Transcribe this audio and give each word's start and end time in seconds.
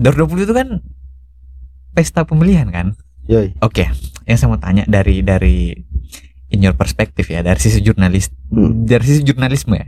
Dor 0.00 0.16
20 0.16 0.48
itu 0.48 0.54
kan 0.56 0.80
pesta 1.92 2.24
pemilihan 2.24 2.72
kan? 2.72 2.96
Yoi. 3.28 3.52
Oke, 3.60 3.84
yang 4.24 4.38
saya 4.40 4.48
mau 4.48 4.56
tanya 4.56 4.88
dari 4.88 5.20
dari 5.20 5.76
in 6.48 6.64
your 6.64 6.72
perspective 6.72 7.28
ya, 7.28 7.44
dari 7.44 7.60
sisi 7.60 7.84
jurnalis, 7.84 8.32
Hmm. 8.48 8.88
dari 8.88 9.04
sisi 9.04 9.20
jurnalisme 9.22 9.76
ya. 9.76 9.86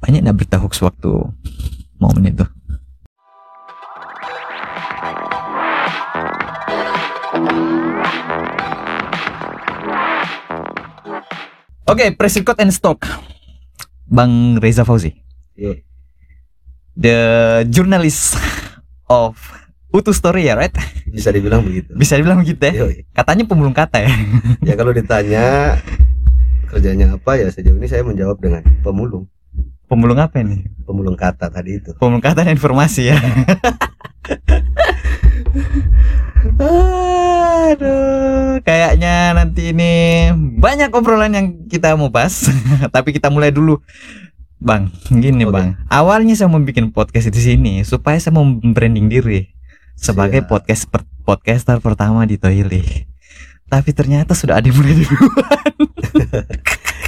Banyak 0.00 0.24
nggak 0.24 0.36
berita 0.40 0.56
hoax 0.58 0.80
waktu 0.82 1.12
momen 2.00 2.32
itu? 2.32 2.46
Oke, 11.84 12.14
press 12.16 12.38
record 12.38 12.58
and 12.62 12.72
stop. 12.72 13.02
Bang 14.06 14.60
Reza 14.60 14.84
Fauzi, 14.84 15.12
Iya. 15.56 15.80
the 16.92 17.16
journalist 17.72 18.36
of 19.12 19.36
Utu 19.92 20.16
Story 20.16 20.48
ya, 20.48 20.56
right? 20.56 20.72
Bisa 21.04 21.28
dibilang 21.28 21.60
begitu. 21.60 21.92
Bisa 21.92 22.16
dibilang 22.16 22.40
gitu 22.40 22.64
ya. 22.64 22.72
Yoi. 22.88 23.04
Katanya 23.12 23.44
pemulung 23.44 23.76
kata 23.76 24.00
ya. 24.00 24.08
Ya 24.68 24.72
kalau 24.72 24.96
ditanya 24.96 25.76
kerjanya 26.72 27.20
apa 27.20 27.36
ya 27.36 27.52
sejauh 27.52 27.76
ini 27.76 27.84
saya 27.84 28.00
menjawab 28.00 28.40
dengan 28.40 28.64
pemulung, 28.80 29.28
Pemulung 29.84 30.16
apa 30.16 30.40
ini? 30.40 30.64
pemulung 30.88 31.12
kata 31.12 31.52
tadi 31.52 31.76
itu. 31.76 31.92
Pemulung 32.00 32.24
kata 32.24 32.48
dan 32.48 32.56
informasi 32.56 33.12
ya. 33.12 33.16
Aduh, 37.72 38.60
kayaknya 38.64 39.36
nanti 39.36 39.72
ini 39.72 39.92
banyak 40.56 40.88
obrolan 40.92 41.32
yang 41.36 41.46
kita 41.68 41.92
mau 41.96 42.08
bahas, 42.08 42.48
tapi 42.94 43.12
kita 43.12 43.28
mulai 43.28 43.52
dulu. 43.52 43.80
Bang, 44.62 44.94
gini 45.10 45.42
Oke. 45.42 45.52
bang. 45.52 45.68
Awalnya 45.90 46.38
saya 46.38 46.46
mau 46.46 46.62
bikin 46.62 46.94
podcast 46.94 47.28
di 47.28 47.42
sini 47.42 47.82
supaya 47.82 48.14
saya 48.16 48.30
mau 48.30 48.46
branding 48.46 49.10
diri 49.10 49.50
sebagai 49.98 50.46
Siap. 50.46 50.48
podcast 50.48 50.82
per- 50.86 51.08
podcaster 51.22 51.82
pertama 51.82 52.22
di 52.22 52.38
Toilet. 52.38 53.10
Tapi 53.66 53.90
ternyata 53.90 54.38
sudah 54.38 54.60
ada 54.60 54.68
yang 54.68 54.76
mulai 54.76 54.94
duluan. 54.94 55.60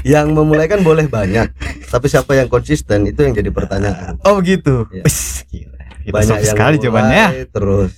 Yang 0.05 0.37
memulai 0.37 0.69
kan 0.69 0.85
boleh 0.85 1.09
banyak, 1.09 1.49
tapi 1.89 2.13
siapa 2.13 2.37
yang 2.37 2.45
konsisten 2.45 3.09
itu 3.09 3.25
yang 3.25 3.33
jadi 3.33 3.49
pertanyaan. 3.49 4.21
Oh 4.21 4.37
begitu. 4.37 4.85
Iya. 4.93 5.01
Wis, 5.01 5.49
gila. 5.49 5.81
Kita 6.05 6.13
Banyak 6.13 6.37
yang 6.37 6.53
sekali 6.53 6.77
jawabannya. 6.77 7.27
terus 7.49 7.93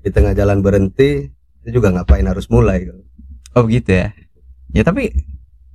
di 0.00 0.08
tengah 0.08 0.32
jalan 0.32 0.64
berhenti 0.64 1.28
itu 1.60 1.70
juga 1.76 1.92
ngapain 1.92 2.24
harus 2.24 2.48
mulai 2.48 2.88
Oh 3.52 3.68
begitu 3.68 3.92
ya. 3.92 4.16
Ya 4.72 4.80
tapi 4.80 5.12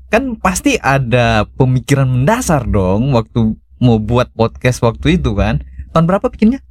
kan 0.09 0.35
pasti 0.35 0.75
ada 0.75 1.45
pemikiran 1.53 2.09
mendasar 2.09 2.65
dong 2.65 3.13
waktu 3.13 3.53
mau 3.77 3.97
buat 3.97 4.33
podcast 4.33 4.81
waktu 4.81 5.15
itu 5.15 5.33
kan. 5.33 5.61
Tahun 5.89 6.05
berapa 6.05 6.27
bikinnya? 6.27 6.61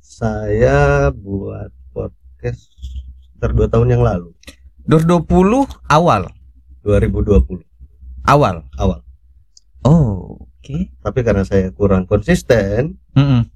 saya 0.00 1.14
buat 1.14 1.70
podcast 1.94 2.74
sekitar 2.74 3.54
dua 3.54 3.70
tahun 3.70 3.94
yang 3.94 4.02
lalu 4.02 4.34
2020 4.82 5.30
awal. 5.86 6.26
2020 6.82 7.62
Awal. 8.26 8.66
awal 8.74 9.00
Oh, 9.86 10.42
oke. 10.42 10.76
tapi 10.98 11.20
karena 11.22 11.46
saya 11.46 11.70
kurang 11.70 12.02
konsisten 12.04 12.98
Mm-mm. 13.14 13.46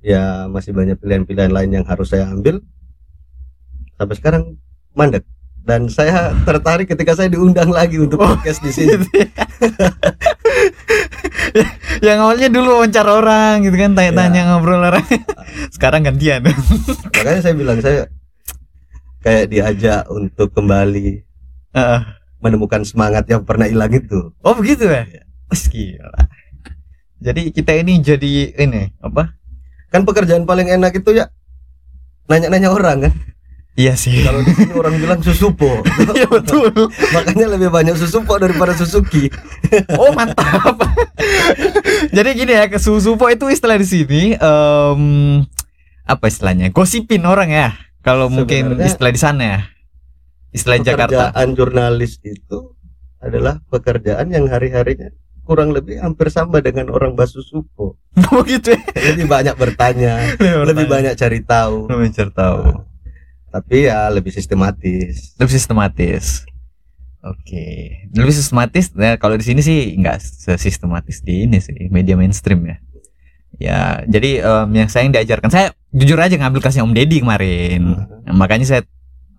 ya 0.00 0.48
masih 0.48 0.72
banyak 0.72 0.96
pilihan-pilihan 0.96 1.52
lain 1.52 1.70
yang 1.70 1.84
harus 1.84 2.08
saya 2.08 2.32
ambil 2.32 2.64
sampai 3.94 4.16
sekarang 4.16 4.42
mandek 4.96 5.28
dan 5.62 5.88
saya 5.88 6.32
tertarik 6.42 6.88
ketika 6.88 7.12
saya 7.14 7.28
diundang 7.28 7.68
lagi 7.68 7.98
untuk 7.98 8.18
Oh. 8.18 8.28
podcast 8.34 8.60
di 8.60 8.72
sini 8.72 8.94
Yang 11.98 12.18
awalnya 12.22 12.48
dulu 12.48 12.68
wawancara 12.78 13.10
orang 13.10 13.66
gitu 13.66 13.74
kan, 13.74 13.92
tanya-tanya 13.92 14.54
ngobrol 14.54 14.78
orang. 14.78 15.02
Sekarang 15.74 16.06
gantian. 16.06 16.46
makanya 17.14 17.40
saya 17.42 17.54
bilang 17.56 17.78
saya 17.82 18.06
kayak 19.18 19.50
diajak 19.50 20.06
untuk 20.08 20.54
kembali 20.54 21.26
Heeh. 21.74 22.00
menemukan 22.38 22.86
semangat 22.86 23.26
yang 23.26 23.42
pernah 23.42 23.66
hilang 23.66 23.90
itu 23.90 24.30
oh 24.38 24.54
begitu 24.54 24.86
ya? 24.86 25.04
Wes 25.50 25.66
gila. 25.66 26.22
Jadi 27.18 27.50
kita 27.50 27.74
ini 27.74 27.98
jadi 27.98 28.54
ini 28.54 28.94
apa? 29.02 29.34
kan 29.88 30.04
pekerjaan 30.04 30.44
paling 30.44 30.68
enak 30.68 31.00
itu 31.00 31.16
ya 31.16 31.32
nanya-nanya 32.28 32.68
orang 32.68 33.08
kan 33.08 33.12
Iya 33.78 33.94
sih. 33.94 34.26
kalau 34.26 34.42
di 34.42 34.50
sini 34.50 34.74
orang 34.74 34.98
bilang 34.98 35.22
susupo 35.22 35.86
Iya 36.18 36.26
betul. 36.26 36.66
makanya 37.08 37.46
lebih 37.54 37.70
banyak 37.70 37.94
susupo 37.94 38.34
daripada 38.34 38.74
Suzuki 38.74 39.30
Oh 40.02 40.10
mantap. 40.10 40.74
Jadi 42.16 42.28
gini 42.34 42.52
ya, 42.52 42.66
ke 42.66 42.76
susupo 42.76 43.26
itu 43.26 43.46
istilah 43.46 43.76
di 43.76 43.86
sini 43.86 44.22
em, 44.34 45.02
apa 46.02 46.24
istilahnya? 46.26 46.68
Gosipin 46.68 47.22
orang 47.22 47.48
ya. 47.48 47.68
Kalau 48.00 48.26
mungkin 48.26 48.80
istilah 48.80 49.12
di 49.12 49.20
sana 49.20 49.42
ya. 49.44 49.60
Istilah 50.48 50.80
Jakarta. 50.80 51.30
pekerjaan 51.30 51.48
jurnalis 51.54 52.18
itu 52.20 52.74
adalah 53.18 53.60
pekerjaan 53.66 54.26
yang 54.28 54.46
hari-harinya 54.46 55.12
kurang 55.44 55.70
lebih 55.70 55.96
hampir 55.98 56.28
sama 56.28 56.58
dengan 56.58 56.88
orang 56.88 57.12
basusupo 57.12 57.94
Oh 58.28 58.40
gitu 58.42 58.72
ya. 58.72 58.80
lebih 59.06 59.24
banyak 59.24 59.54
bertanya 59.54 60.34
lebih 60.38 60.84
banyak 60.84 61.14
cari 61.14 61.40
tahu 61.40 61.86
Lebih 61.86 62.02
mencari 62.06 62.32
tahu. 62.32 62.60
Tapi 63.48 63.88
ya 63.88 64.08
lebih 64.12 64.30
sistematis 64.30 65.34
Lebih 65.40 65.52
sistematis. 65.52 66.44
Oke, 67.18 68.06
lebih 68.14 68.30
sistematis. 68.30 68.94
Nah, 68.94 69.18
kalau 69.18 69.34
di 69.34 69.42
sini 69.42 69.58
sih 69.58 69.90
nggak 69.98 70.22
sesistematis 70.22 71.18
di 71.18 71.50
ini 71.50 71.58
sih 71.58 71.90
media 71.90 72.14
mainstream 72.14 72.62
ya. 72.62 72.76
Ya, 73.58 73.78
jadi 74.06 74.38
em, 74.38 74.68
yang 74.70 74.86
saya 74.86 75.02
yang 75.02 75.14
diajarkan 75.18 75.50
saya 75.50 75.66
jujur 75.90 76.14
aja 76.14 76.38
ngambil 76.38 76.62
kelasnya 76.62 76.86
Om 76.86 76.94
Deddy 76.94 77.26
kemarin. 77.26 78.06
Nah, 78.22 78.34
makanya 78.38 78.70
saya 78.70 78.82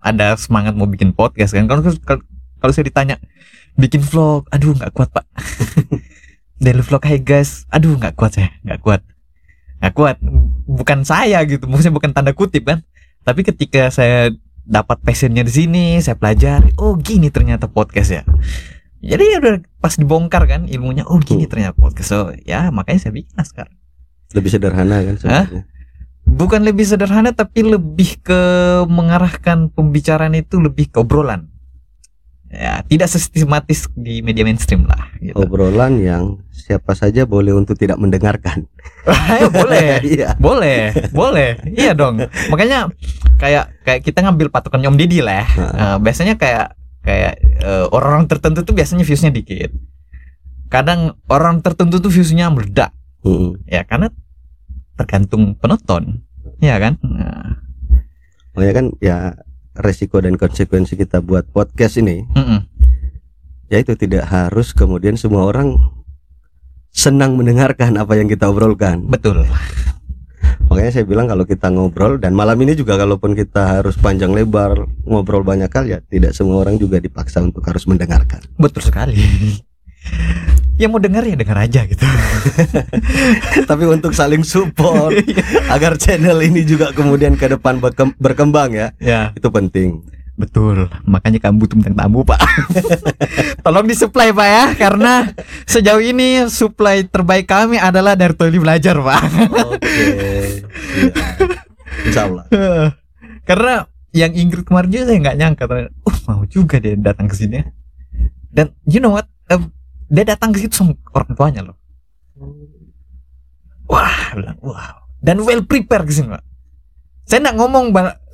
ada 0.04 0.36
semangat 0.36 0.76
mau 0.76 0.84
bikin 0.84 1.16
podcast 1.16 1.56
kan. 1.56 1.64
Kalau 1.64 1.80
kalau, 2.60 2.72
saya 2.76 2.84
ditanya 2.84 3.16
bikin 3.80 4.04
vlog, 4.04 4.44
aduh 4.52 4.76
nggak 4.76 4.92
kuat 4.92 5.08
pak. 5.08 5.24
Daily 6.62 6.84
vlog 6.84 7.00
hai 7.08 7.16
guys, 7.16 7.64
aduh 7.72 7.96
nggak 7.96 8.12
kuat 8.12 8.36
saya, 8.36 8.52
nggak 8.60 8.80
kuat, 8.84 9.00
nggak 9.80 9.94
kuat. 9.96 10.16
Bukan 10.68 11.08
saya 11.08 11.40
gitu, 11.48 11.64
maksudnya 11.64 11.96
bukan 11.96 12.12
tanda 12.12 12.36
kutip 12.36 12.68
kan. 12.68 12.84
Tapi 13.30 13.46
ketika 13.46 13.94
saya 13.94 14.34
dapat 14.66 14.98
passionnya 15.06 15.46
di 15.46 15.54
sini, 15.54 15.84
saya 16.02 16.18
pelajari, 16.18 16.74
oh 16.82 16.98
gini 16.98 17.30
ternyata 17.30 17.70
podcast 17.70 18.10
ya. 18.10 18.22
Jadi 18.98 19.22
ya 19.30 19.38
udah 19.38 19.54
pas 19.78 19.94
dibongkar 19.94 20.50
kan 20.50 20.66
ilmunya, 20.66 21.06
oh 21.06 21.22
gini 21.22 21.46
ternyata 21.46 21.78
podcast. 21.78 22.10
So 22.10 22.34
ya 22.42 22.74
makanya 22.74 23.06
saya 23.06 23.14
bikin 23.14 23.38
sekarang. 23.38 23.78
Lebih 24.34 24.50
sederhana 24.50 24.98
kan 25.06 25.14
sebenarnya. 25.14 25.62
Bukan 26.26 26.66
lebih 26.66 26.82
sederhana 26.90 27.30
tapi 27.30 27.70
lebih 27.70 28.18
ke 28.18 28.40
mengarahkan 28.90 29.70
pembicaraan 29.70 30.34
itu 30.34 30.58
lebih 30.58 30.90
ke 30.90 30.98
obrolan 30.98 31.49
ya 32.50 32.82
tidak 32.82 33.06
sistematis 33.06 33.86
di 33.94 34.26
media 34.26 34.42
mainstream 34.42 34.82
lah 34.82 35.06
gitu. 35.22 35.38
obrolan 35.38 36.02
yang 36.02 36.42
siapa 36.50 36.98
saja 36.98 37.26
boleh 37.26 37.54
untuk 37.54 37.74
tidak 37.78 37.98
mendengarkan. 37.98 38.66
Ayo, 39.06 39.50
boleh. 39.62 40.02
Iya. 40.06 40.34
Boleh 40.38 40.94
boleh. 41.10 41.58
Iya 41.66 41.94
dong. 41.94 42.22
Makanya 42.50 42.90
kayak 43.38 43.74
kayak 43.86 44.00
kita 44.06 44.22
ngambil 44.22 44.50
patokan 44.54 44.82
Om 44.86 44.98
Didi 44.98 45.22
lah 45.22 45.42
ya. 45.42 45.46
Eh, 45.58 45.96
biasanya 45.98 46.34
kayak 46.38 46.74
kayak 47.02 47.34
eh, 47.42 47.86
orang-orang 47.90 48.26
tertentu 48.30 48.62
tuh 48.62 48.74
biasanya 48.74 49.02
viewsnya 49.02 49.34
dikit. 49.34 49.70
Kadang 50.70 51.18
orang 51.26 51.58
tertentu 51.62 51.98
tuh 51.98 52.10
viewsnya 52.10 52.50
meledak. 52.50 52.94
Mm-mm. 53.20 53.60
ya 53.68 53.84
karena 53.84 54.08
tergantung 54.96 55.52
penonton. 55.58 56.24
Ya 56.60 56.80
kan? 56.80 56.96
Nah, 57.04 57.60
makanya 58.56 58.74
kan 58.76 58.86
ya 59.00 59.16
resiko 59.78 60.18
dan 60.18 60.34
konsekuensi 60.34 60.98
kita 60.98 61.22
buat 61.22 61.46
podcast 61.50 62.00
ini 62.02 62.26
mm-mm. 62.26 62.60
ya 63.70 63.78
itu 63.78 63.94
tidak 63.94 64.26
harus 64.26 64.74
kemudian 64.74 65.14
semua 65.14 65.46
orang 65.46 65.78
senang 66.90 67.38
mendengarkan 67.38 67.94
apa 67.98 68.18
yang 68.18 68.26
kita 68.26 68.50
obrolkan 68.50 69.06
betul 69.06 69.46
makanya 70.66 70.90
saya 70.90 71.06
bilang 71.06 71.26
kalau 71.30 71.46
kita 71.46 71.66
ngobrol 71.70 72.18
dan 72.18 72.34
malam 72.34 72.58
ini 72.62 72.74
juga 72.74 72.98
kalaupun 72.98 73.34
kita 73.34 73.78
harus 73.78 73.98
panjang 73.98 74.34
lebar 74.34 74.86
ngobrol 75.06 75.42
banyak 75.42 75.70
kal 75.70 75.86
ya 75.86 76.02
tidak 76.10 76.34
semua 76.34 76.62
orang 76.62 76.78
juga 76.78 76.98
dipaksa 76.98 77.42
untuk 77.42 77.62
harus 77.66 77.86
mendengarkan 77.86 78.42
Betul 78.58 78.86
sekali. 78.86 79.18
Yang 80.80 80.96
mau 80.96 81.00
dengar 81.02 81.20
ya 81.28 81.36
dengar 81.36 81.60
aja 81.60 81.84
gitu. 81.84 82.00
tapi 83.70 83.84
untuk 83.84 84.16
saling 84.16 84.40
support 84.40 85.12
agar 85.74 86.00
channel 86.00 86.40
ini 86.40 86.64
juga 86.64 86.96
kemudian 86.96 87.36
ke 87.36 87.52
depan 87.52 87.76
berkem- 87.76 88.16
berkembang 88.16 88.72
ya 88.72 88.88
ya, 88.96 89.36
itu 89.36 89.48
penting 89.52 90.00
betul. 90.40 90.88
Makanya 91.04 91.36
kamu 91.36 91.60
butuh 91.60 91.76
bintang 91.76 92.00
tamu, 92.00 92.24
Pak. 92.24 92.40
Tolong 93.68 93.84
disuplai, 93.84 94.32
Pak 94.32 94.48
ya, 94.48 94.64
karena 94.72 95.28
sejauh 95.68 96.00
ini 96.00 96.48
suplai 96.48 97.04
terbaik 97.04 97.44
kami 97.44 97.76
adalah 97.76 98.16
dari 98.16 98.32
Toli 98.32 98.56
Belajar, 98.56 98.96
Pak. 98.96 99.20
oke 99.68 100.08
Insya 102.08 102.24
Allah 102.24 102.48
karena 103.44 103.82
yang 104.14 104.30
Ingrid 104.34 104.62
kemarin 104.62 104.90
juga 104.94 105.04
saya 105.10 105.18
nggak 105.22 105.38
nyangka 105.38 105.64
uh 105.66 106.18
mau 106.30 106.42
juga 106.46 106.78
dia 106.78 106.94
datang 106.94 107.26
ke 107.26 107.34
sini. 107.34 107.62
Dan 108.50 108.74
you 108.86 109.02
know 109.02 109.14
what? 109.14 109.26
Eh, 109.50 109.58
dia 110.10 110.24
datang 110.26 110.50
ke 110.50 110.58
situ 110.58 110.74
sama 110.74 110.98
orang 111.14 111.30
tuanya 111.38 111.60
loh. 111.70 111.76
Wah, 113.86 114.34
bilang, 114.34 114.58
wow. 114.62 115.06
dan 115.22 115.42
well 115.42 115.62
prepare 115.62 116.02
ke 116.06 116.12
sini 116.14 116.34
pak. 116.34 116.42
Saya 117.26 117.46
nggak 117.46 117.56
ngomong 117.62 117.84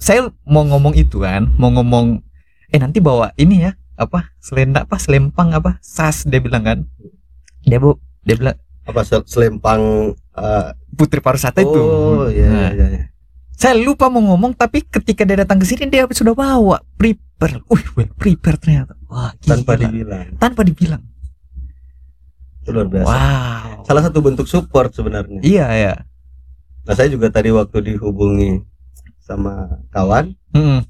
saya 0.01 0.33
mau 0.49 0.65
ngomong 0.65 0.97
itu 0.97 1.21
kan 1.21 1.53
mau 1.61 1.69
ngomong 1.69 2.21
eh 2.73 2.81
nanti 2.81 3.01
bawa 3.01 3.33
ini 3.37 3.69
ya 3.69 3.73
apa 3.97 4.33
selenda 4.41 4.85
apa 4.89 4.97
selempang 4.97 5.53
apa 5.53 5.77
sas 5.85 6.25
dia 6.25 6.41
bilang 6.41 6.65
kan. 6.65 6.79
Dia 7.65 7.77
bu 7.77 7.97
dia 8.25 8.37
bilang 8.41 8.57
apa 8.89 9.01
sel- 9.05 9.29
selempang 9.29 10.13
eh, 10.17 10.69
putri 10.97 11.21
pariwisata 11.21 11.61
itu. 11.61 11.81
Oh 11.81 12.29
iya 12.33 12.49
Nah, 12.49 12.71
iya 12.73 12.87
iya 12.89 13.05
saya 13.57 13.73
lupa 13.81 14.13
mau 14.13 14.21
ngomong 14.21 14.53
tapi 14.53 14.85
ketika 14.85 15.25
dia 15.25 15.41
datang 15.41 15.57
ke 15.57 15.65
sini 15.65 15.89
dia 15.89 16.05
sudah 16.13 16.37
bawa 16.37 16.77
prepare. 17.01 17.65
Wih 17.73 17.89
well 17.97 18.13
prepare 18.13 18.61
ternyata. 18.61 18.93
Wah 19.09 19.33
tanpa 19.41 19.81
gila. 19.81 19.89
dibilang. 19.89 20.27
Tanpa 20.37 20.61
dibilang. 20.61 21.01
itu 21.01 21.16
luar 22.73 22.89
biasa 22.91 23.11
wow 23.11 23.83
salah 23.87 24.03
satu 24.07 24.19
bentuk 24.23 24.47
support 24.51 24.91
sebenarnya 24.95 25.41
iya 25.43 25.67
ya 25.75 25.95
nah 26.87 26.95
saya 26.95 27.11
juga 27.11 27.31
tadi 27.31 27.51
waktu 27.51 27.83
dihubungi 27.83 28.63
sama 29.23 29.83
kawan 29.91 30.35
Mm-mm. 30.55 30.87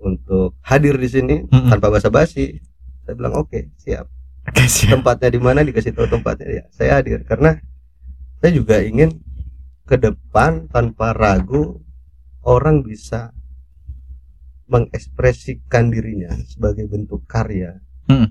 untuk 0.00 0.56
hadir 0.64 0.96
di 0.96 1.08
sini 1.08 1.36
Mm-mm. 1.48 1.68
tanpa 1.68 1.92
basa-basi 1.92 2.60
saya 3.04 3.14
bilang 3.16 3.36
oke 3.36 3.72
siap 3.76 4.08
Oke, 4.48 4.64
siap. 4.66 4.98
tempatnya 4.98 5.28
di 5.36 5.40
mana 5.40 5.60
dikasih 5.60 5.92
tahu 5.92 6.08
tempatnya 6.08 6.48
ya 6.48 6.64
saya 6.72 6.98
hadir 6.98 7.20
karena 7.28 7.60
saya 8.40 8.56
juga 8.56 8.80
ingin 8.80 9.20
ke 9.84 10.00
depan 10.00 10.64
tanpa 10.72 11.12
ragu 11.12 11.84
orang 12.40 12.80
bisa 12.80 13.36
mengekspresikan 14.70 15.90
dirinya 15.90 16.30
sebagai 16.46 16.86
bentuk 16.86 17.26
karya. 17.26 17.82
Hmm. 18.06 18.30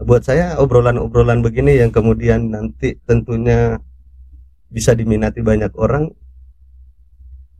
Buat 0.00 0.24
saya 0.24 0.56
obrolan-obrolan 0.56 1.44
begini 1.44 1.76
yang 1.76 1.92
kemudian 1.92 2.48
nanti 2.48 2.96
tentunya 3.04 3.76
bisa 4.72 4.96
diminati 4.96 5.44
banyak 5.44 5.76
orang, 5.76 6.08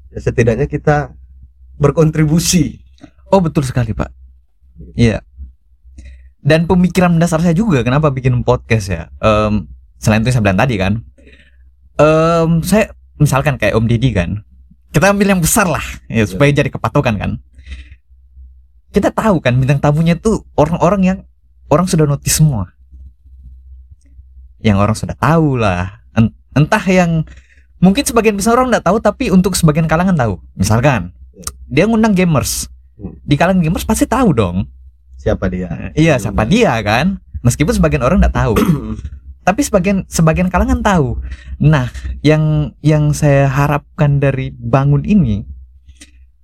ya 0.09 0.19
setidaknya 0.25 0.65
kita 0.65 1.13
berkontribusi. 1.77 2.81
Oh 3.29 3.45
betul 3.45 3.63
sekali 3.69 3.93
pak. 3.93 4.09
Iya. 4.97 5.21
Dan 6.41 6.65
pemikiran 6.65 7.13
mendasar 7.13 7.45
saya 7.45 7.53
juga 7.53 7.85
kenapa 7.85 8.09
bikin 8.09 8.41
podcast 8.41 8.87
ya. 8.89 9.03
Em, 9.21 9.69
selain 10.01 10.25
itu 10.25 10.33
saya 10.33 10.41
bilang 10.41 10.61
tadi 10.61 10.75
kan. 10.81 10.93
Em, 12.01 12.51
saya 12.65 12.97
misalkan 13.21 13.61
kayak 13.61 13.77
Om 13.77 13.85
Didi 13.85 14.17
kan. 14.17 14.41
Kita 14.91 15.13
ambil 15.13 15.37
yang 15.37 15.43
besar 15.45 15.69
lah 15.69 15.85
ya, 16.09 16.25
supaya 16.25 16.51
jadi 16.51 16.73
kepatokan 16.73 17.21
kan. 17.21 17.31
Kita 18.91 19.13
tahu 19.15 19.39
kan 19.39 19.55
bintang 19.55 19.79
tamunya 19.79 20.19
tuh 20.19 20.43
orang-orang 20.59 21.03
yang 21.05 21.19
orang 21.71 21.87
sudah 21.87 22.05
notice 22.05 22.37
semua. 22.37 22.75
Yang 24.61 24.77
orang 24.77 24.97
sudah 24.97 25.17
tahu 25.17 25.57
lah. 25.57 26.05
En- 26.13 26.35
Entah 26.53 26.83
yang 26.85 27.25
mungkin 27.79 28.03
sebagian 28.03 28.35
besar 28.35 28.59
orang 28.59 28.69
nggak 28.69 28.85
tahu 28.85 28.99
tapi 28.99 29.31
untuk 29.31 29.55
sebagian 29.55 29.87
kalangan 29.87 30.13
tahu. 30.13 30.43
Misalkan 30.53 31.15
dia 31.65 31.87
ngundang 31.87 32.13
gamers 32.13 32.67
Hmm. 33.01 33.17
di 33.25 33.33
kalangan 33.33 33.65
gamers 33.65 33.89
pasti 33.89 34.05
tahu 34.05 34.37
dong 34.37 34.69
Siapa 35.17 35.49
dia? 35.49 35.89
iya 35.97 36.21
siapa 36.21 36.45
dia 36.45 36.77
kan 36.85 37.17
meskipun 37.41 37.73
sebagian 37.73 38.05
orang 38.05 38.21
nggak 38.21 38.37
tahu 38.37 38.53
tapi 39.49 39.65
sebagian 39.65 40.05
sebagian 40.05 40.53
kalangan 40.53 40.85
tahu 40.85 41.17
nah 41.57 41.89
yang 42.21 42.77
yang 42.85 43.17
saya 43.17 43.49
harapkan 43.49 44.21
dari 44.21 44.53
bangun 44.53 45.01
ini 45.09 45.49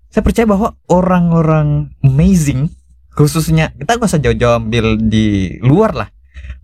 saya 0.09 0.25
percaya 0.25 0.49
bahwa 0.49 0.81
orang-orang 0.89 1.93
amazing 2.01 2.73
khususnya 3.17 3.73
kita 3.75 3.97
nggak 3.97 4.11
usah 4.13 4.21
jauh-jauh 4.21 4.61
ambil 4.61 5.01
di 5.01 5.57
luar 5.65 5.97
lah 5.97 6.09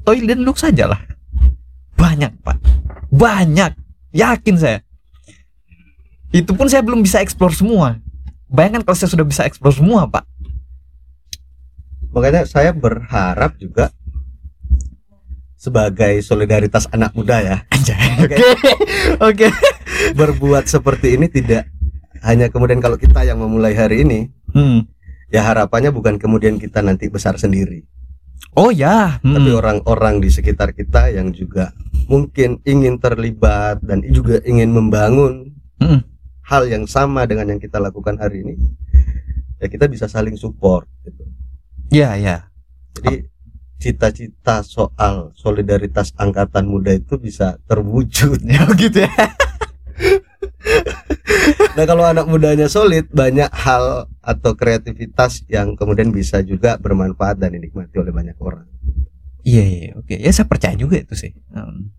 toilet 0.04 0.36
dan 0.36 0.44
look 0.44 0.60
saja 0.60 0.86
lah 0.86 1.00
banyak 1.96 2.30
pak 2.44 2.60
banyak 3.08 3.72
yakin 4.12 4.56
saya 4.60 4.78
itu 6.32 6.52
pun 6.52 6.68
saya 6.68 6.84
belum 6.84 7.00
bisa 7.00 7.24
explore 7.24 7.56
semua 7.56 7.96
bayangkan 8.52 8.84
kalau 8.84 8.96
saya 9.00 9.10
sudah 9.10 9.24
bisa 9.24 9.48
explore 9.48 9.72
semua 9.72 10.04
pak 10.04 10.28
Makanya 12.12 12.44
saya 12.44 12.76
berharap 12.76 13.56
juga 13.56 13.88
sebagai 15.56 16.20
solidaritas 16.20 16.84
anak 16.92 17.16
muda 17.16 17.40
ya. 17.40 17.56
Oke. 17.72 17.94
Oke. 18.20 18.36
Oke. 19.32 19.48
berbuat 20.18 20.66
seperti 20.66 21.14
ini 21.14 21.30
tidak 21.30 21.70
hanya 22.26 22.50
kemudian 22.50 22.82
kalau 22.82 22.98
kita 22.98 23.22
yang 23.22 23.38
memulai 23.40 23.72
hari 23.72 24.02
ini 24.04 24.28
Hmm. 24.52 24.84
Ya 25.32 25.42
harapannya 25.42 25.90
bukan 25.90 26.20
kemudian 26.20 26.60
kita 26.60 26.78
nanti 26.80 27.08
besar 27.08 27.34
sendiri 27.34 27.82
Oh 28.52 28.68
ya. 28.68 29.16
Hmm. 29.24 29.32
tapi 29.32 29.48
orang-orang 29.50 30.20
di 30.20 30.28
sekitar 30.28 30.70
kita 30.70 31.08
yang 31.08 31.32
juga 31.32 31.72
mungkin 32.04 32.60
ingin 32.62 33.00
terlibat 33.00 33.80
dan 33.80 34.04
juga 34.04 34.38
ingin 34.44 34.70
membangun 34.70 35.50
Hmm. 35.80 36.04
hal 36.46 36.68
yang 36.68 36.84
sama 36.86 37.24
dengan 37.24 37.48
yang 37.48 37.58
kita 37.58 37.80
lakukan 37.80 38.14
hari 38.14 38.44
ini 38.44 38.54
ya 39.58 39.66
kita 39.66 39.86
bisa 39.86 40.06
saling 40.06 40.36
support 40.36 40.86
gitu. 41.02 41.24
Ya 41.88 42.14
ya. 42.14 42.46
jadi 42.92 43.26
cita-cita 43.78 44.62
soal 44.62 45.30
solidaritas 45.34 46.10
angkatan 46.14 46.66
muda 46.66 46.92
itu 46.92 47.16
bisa 47.16 47.56
terwujud 47.66 48.38
Ya 48.46 48.62
gitu 48.74 49.02
ya. 49.02 49.10
Nah 51.72 51.84
kalau 51.88 52.04
anak 52.04 52.28
mudanya 52.28 52.68
solid 52.68 53.08
banyak 53.08 53.48
hal 53.48 54.04
atau 54.20 54.52
kreativitas 54.52 55.40
yang 55.48 55.72
kemudian 55.72 56.12
bisa 56.12 56.44
juga 56.44 56.76
bermanfaat 56.76 57.40
dan 57.40 57.56
dinikmati 57.56 57.96
oleh 57.96 58.12
banyak 58.12 58.36
orang. 58.36 58.68
Iya 59.42 59.64
iya 59.64 59.90
oke. 59.96 60.12
Ya 60.12 60.28
saya 60.30 60.44
percaya 60.44 60.76
juga 60.76 61.00
itu 61.00 61.16
sih. 61.16 61.32
Hmm. 61.48 61.96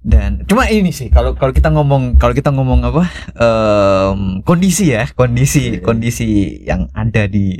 Dan 0.00 0.46
cuma 0.46 0.70
ini 0.70 0.88
sih 0.88 1.10
kalau 1.10 1.36
kalau 1.36 1.52
kita 1.52 1.68
ngomong 1.68 2.16
kalau 2.16 2.32
kita 2.32 2.48
ngomong 2.48 2.80
apa 2.86 3.04
em, 3.36 4.20
kondisi 4.40 4.94
ya 4.94 5.04
kondisi 5.12 5.76
Iya. 5.76 5.82
kondisi 5.82 6.28
yang 6.62 6.86
ada 6.94 7.26
di 7.26 7.58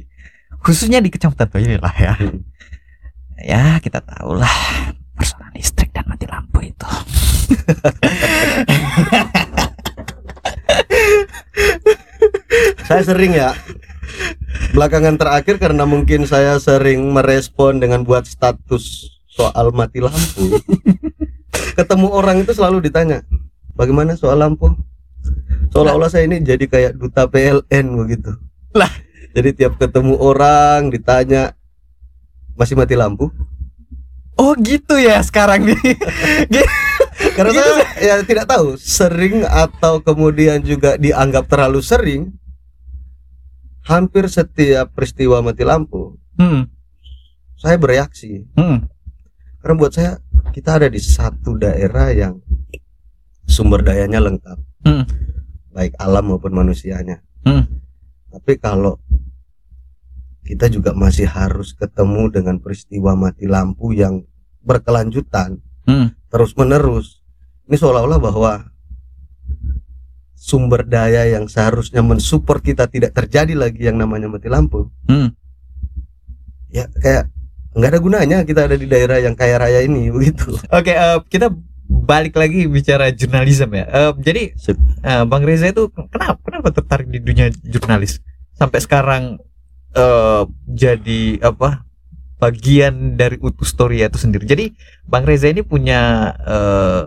khususnya 0.63 1.03
di 1.03 1.11
kecamatan 1.13 1.51
Toyol 1.51 1.83
lah 1.83 1.93
ya. 1.93 2.15
Hmm. 2.17 2.41
Ya 3.37 3.77
kita 3.85 4.01
tahu 4.01 4.39
lah 4.39 4.57
persoalan 5.13 5.53
listrik 5.53 5.93
dan 5.93 6.09
mati 6.09 6.25
lampu 6.25 6.65
itu. 6.65 6.89
Saya 12.87 13.03
sering 13.03 13.35
ya 13.35 13.53
belakangan 14.73 15.19
terakhir 15.19 15.59
karena 15.59 15.85
mungkin 15.89 16.25
saya 16.29 16.57
sering 16.63 17.03
merespon 17.11 17.83
dengan 17.83 18.07
buat 18.07 18.25
status 18.25 19.11
soal 19.27 19.75
mati 19.75 20.01
lampu. 20.01 20.61
Ketemu 21.77 22.09
orang 22.09 22.41
itu 22.41 22.57
selalu 22.57 22.89
ditanya, 22.89 23.21
bagaimana 23.77 24.17
soal 24.17 24.41
lampu? 24.41 24.73
Seolah-olah 25.75 26.09
saya 26.09 26.25
ini 26.25 26.41
jadi 26.41 26.65
kayak 26.65 26.97
duta 26.97 27.29
PLN 27.29 27.87
begitu. 28.01 28.33
Lah. 28.73 28.89
Jadi 29.37 29.53
tiap 29.53 29.77
ketemu 29.77 30.17
orang 30.17 30.89
ditanya 30.89 31.53
masih 32.57 32.73
mati 32.73 32.97
lampu? 32.97 33.29
Oh 34.37 34.57
gitu 34.57 34.97
ya 34.97 35.21
sekarang 35.21 35.69
nih. 35.69 35.77
Karena 37.35 37.51
Gitu 37.53 37.63
saya 37.65 37.85
ya 37.99 38.15
tidak 38.23 38.47
tahu 38.47 38.77
sering 38.79 39.43
atau 39.43 39.99
kemudian 40.05 40.63
juga 40.63 40.95
dianggap 41.01 41.49
terlalu 41.51 41.81
sering. 41.83 42.23
Hampir 43.87 44.27
setiap 44.27 44.91
peristiwa 44.99 45.39
mati 45.47 45.63
lampu, 45.63 46.19
Hmm. 46.35 46.67
saya 47.55 47.79
bereaksi. 47.79 48.43
Hmm. 48.59 48.91
Karena 49.63 49.75
buat 49.79 49.95
saya 49.95 50.19
kita 50.51 50.83
ada 50.83 50.91
di 50.91 50.99
satu 50.99 51.55
daerah 51.55 52.11
yang 52.11 52.43
sumber 53.47 53.87
dayanya 53.87 54.19
lengkap, 54.19 54.59
Hmm. 54.83 55.07
baik 55.71 55.95
alam 56.03 56.35
maupun 56.35 56.51
manusianya. 56.51 57.23
Hmm. 57.47 57.63
Tapi 58.35 58.59
kalau 58.59 58.99
kita 60.43 60.67
juga 60.67 60.91
masih 60.91 61.31
harus 61.31 61.71
ketemu 61.71 62.31
dengan 62.35 62.59
peristiwa 62.59 63.15
mati 63.15 63.47
lampu 63.47 63.95
yang 63.95 64.27
berkelanjutan, 64.67 65.63
Hmm. 65.87 66.11
terus 66.27 66.59
menerus. 66.59 67.16
Ini 67.67 67.77
seolah-olah 67.77 68.19
bahwa 68.23 68.53
sumber 70.47 70.87
daya 70.87 71.27
yang 71.27 71.51
seharusnya 71.51 72.07
mensupport 72.07 72.63
kita 72.63 72.87
tidak 72.87 73.11
terjadi 73.19 73.59
lagi 73.59 73.83
yang 73.83 73.99
namanya 73.99 74.31
mati 74.31 74.47
lampu. 74.47 74.87
Hmm. 75.11 75.35
Ya 76.71 76.87
kayak 77.03 77.35
nggak 77.75 77.91
ada 77.91 78.01
gunanya 78.01 78.39
kita 78.47 78.71
ada 78.71 78.79
di 78.79 78.87
daerah 78.87 79.19
yang 79.19 79.35
kaya 79.35 79.59
raya 79.59 79.83
ini 79.83 80.09
begitu. 80.15 80.55
Oke, 80.71 80.95
eh, 80.95 81.19
kita 81.27 81.51
balik 81.87 82.39
lagi 82.39 82.71
bicara 82.71 83.11
jurnalisme 83.11 83.75
ya. 83.75 83.87
Eh, 83.91 84.13
jadi 84.23 84.43
eh, 85.03 85.25
Bang 85.27 85.43
Reza 85.43 85.67
itu 85.67 85.91
kenapa 85.91 86.39
kenapa 86.47 86.69
tertarik 86.71 87.11
di 87.11 87.19
dunia 87.19 87.51
jurnalis 87.67 88.23
sampai 88.55 88.79
sekarang 88.79 89.43
eh, 89.99 90.43
jadi 90.71 91.43
apa 91.43 91.83
bagian 92.39 93.17
dari 93.19 93.41
Utus 93.43 93.75
Story 93.75 94.07
itu 94.07 94.21
sendiri. 94.21 94.47
Jadi 94.47 94.71
Bang 95.11 95.27
Reza 95.27 95.51
ini 95.51 95.67
punya 95.67 96.31
eh, 96.47 97.03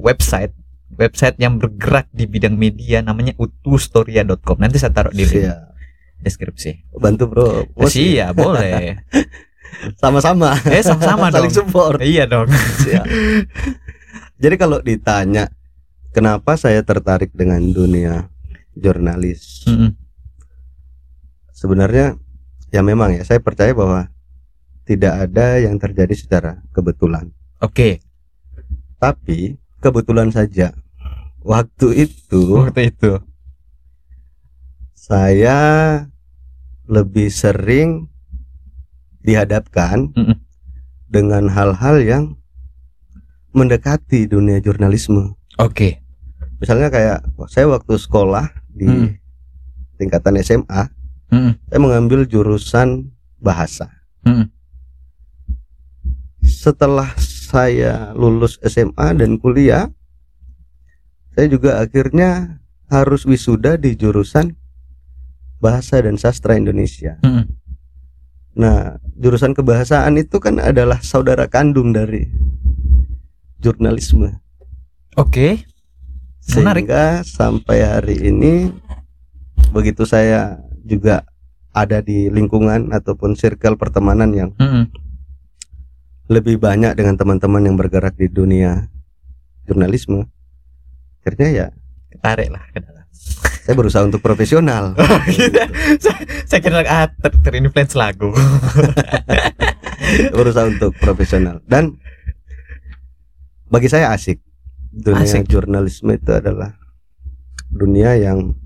website 0.00 0.56
website 0.90 1.38
yang 1.38 1.56
bergerak 1.56 2.10
di 2.10 2.26
bidang 2.26 2.58
media 2.58 3.00
namanya 3.00 3.32
utustoria.com. 3.38 4.58
Nanti 4.58 4.76
saya 4.76 4.90
taruh 4.92 5.14
di 5.14 5.22
link 5.24 5.46
Iya. 5.48 5.70
deskripsi. 6.20 6.92
Bantu 6.98 7.24
bro. 7.30 7.48
Iya, 7.88 8.34
boleh. 8.36 9.00
Sama-sama. 10.02 10.58
Eh 10.68 10.82
sama-sama 10.82 11.30
dong. 11.30 11.46
Saling 11.46 11.54
support. 11.54 11.98
Iya 12.02 12.26
dong. 12.28 12.50
Iya. 12.84 13.02
Jadi 14.36 14.54
kalau 14.58 14.82
ditanya 14.82 15.48
kenapa 16.12 16.58
saya 16.58 16.82
tertarik 16.84 17.30
dengan 17.32 17.62
dunia 17.70 18.28
jurnalis? 18.74 19.64
Mm-mm. 19.70 19.94
Sebenarnya 21.54 22.18
ya 22.68 22.80
memang 22.82 23.14
ya 23.14 23.22
saya 23.24 23.40
percaya 23.40 23.72
bahwa 23.72 24.10
tidak 24.84 25.30
ada 25.30 25.62
yang 25.62 25.78
terjadi 25.78 26.12
secara 26.18 26.60
kebetulan. 26.74 27.30
Oke. 27.62 28.02
Tapi 28.98 29.56
kebetulan 29.80 30.28
saja 30.28 30.76
waktu 31.40 32.04
itu 32.04 32.60
Waktu 32.60 32.92
itu. 32.92 33.16
saya 34.92 35.58
lebih 36.84 37.28
sering 37.28 38.10
dihadapkan 39.20 40.10
Mm-mm. 40.12 40.36
dengan 41.06 41.48
hal-hal 41.48 41.96
yang 41.98 42.24
mendekati 43.50 44.24
dunia 44.24 44.58
jurnalisme. 44.58 45.34
Oke. 45.56 45.98
Misalnya 46.58 46.88
kayak 46.88 47.18
saya 47.46 47.66
waktu 47.66 47.96
sekolah 47.96 48.46
di 48.68 48.86
Hmm. 48.86 49.08
tingkatan 49.96 50.40
SMA, 50.40 50.88
Mm-mm. 51.28 51.52
saya 51.66 51.78
mengambil 51.78 52.24
jurusan 52.24 53.10
bahasa. 53.36 53.88
Mm-mm. 54.22 54.48
Setelah 56.40 57.12
saya 57.50 58.14
lulus 58.14 58.62
SMA 58.62 59.18
dan 59.18 59.42
kuliah, 59.42 59.90
saya 61.34 61.46
juga 61.50 61.82
akhirnya 61.82 62.62
harus 62.86 63.26
wisuda 63.26 63.74
di 63.74 63.98
jurusan 63.98 64.54
bahasa 65.58 65.98
dan 65.98 66.14
sastra 66.14 66.54
Indonesia. 66.54 67.18
Mm-mm. 67.26 67.46
Nah, 68.54 68.98
jurusan 69.18 69.54
kebahasaan 69.54 70.18
itu 70.18 70.38
kan 70.42 70.58
adalah 70.58 70.98
saudara 71.02 71.46
kandung 71.46 71.90
dari 71.90 72.26
jurnalisme. 73.62 74.42
Oke. 75.18 75.66
Menarik. 76.54 76.86
Sehingga 76.86 77.04
sampai 77.22 77.78
hari 77.86 78.16
ini 78.26 78.74
begitu 79.70 80.02
saya 80.02 80.58
juga 80.82 81.22
ada 81.70 82.02
di 82.02 82.26
lingkungan 82.26 82.90
ataupun 82.90 83.38
circle 83.38 83.78
pertemanan 83.78 84.34
yang 84.34 84.50
Mm-mm. 84.58 84.90
Lebih 86.30 86.62
banyak 86.62 86.94
dengan 86.94 87.18
teman-teman 87.18 87.66
yang 87.66 87.74
bergerak 87.74 88.14
di 88.14 88.30
dunia 88.30 88.86
jurnalisme. 89.66 90.30
Akhirnya 91.20 91.48
ya 91.50 91.66
Tarik 92.22 92.54
lah 92.54 92.62
ke 92.70 92.78
dalam. 92.78 93.04
saya 93.66 93.74
berusaha 93.74 94.02
untuk 94.06 94.22
profesional. 94.22 94.94
Gitu. 95.26 95.58
saya, 96.02 96.16
saya 96.46 96.60
kira 96.62 96.86
ah, 96.86 97.10
ter 97.10 97.32
terinfluence 97.42 97.98
lagu. 97.98 98.30
berusaha 100.38 100.66
untuk 100.66 100.90
profesional 100.98 101.62
dan 101.66 101.98
bagi 103.70 103.90
saya 103.90 104.14
asik. 104.14 104.42
Dunia 104.90 105.22
Asik. 105.22 105.46
jurnalisme 105.46 106.10
itu 106.18 106.34
adalah 106.34 106.74
dunia 107.70 108.18
yang 108.18 108.58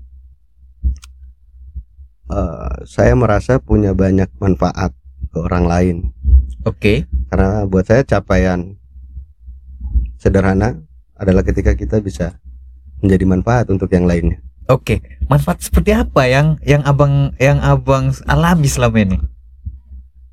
eh, 2.33 2.75
saya 2.89 3.13
merasa 3.13 3.61
punya 3.61 3.93
banyak 3.93 4.33
manfaat 4.41 4.97
ke 5.35 5.43
orang 5.43 5.67
lain. 5.67 5.95
Oke. 6.63 7.03
Karena 7.27 7.67
buat 7.67 7.83
saya 7.83 8.07
capaian 8.07 8.79
sederhana 10.15 10.79
adalah 11.19 11.43
ketika 11.43 11.75
kita 11.75 11.99
bisa 11.99 12.39
menjadi 13.03 13.27
manfaat 13.27 13.67
untuk 13.67 13.91
yang 13.91 14.07
lainnya. 14.07 14.39
Oke. 14.71 15.03
Manfaat 15.27 15.59
seperti 15.59 15.91
apa 15.91 16.23
yang 16.31 16.55
yang 16.63 16.87
abang 16.87 17.35
yang 17.35 17.59
abang 17.59 18.15
alami 18.31 18.71
selama 18.71 18.97
ini? 19.03 19.19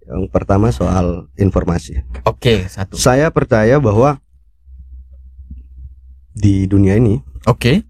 Yang 0.06 0.30
pertama 0.30 0.70
soal 0.70 1.26
informasi. 1.34 1.98
Oke 2.22 2.70
satu. 2.70 2.94
Saya 2.94 3.26
percaya 3.34 3.82
bahwa 3.82 4.22
di 6.30 6.70
dunia 6.70 6.94
ini 6.94 7.18
Oke. 7.50 7.82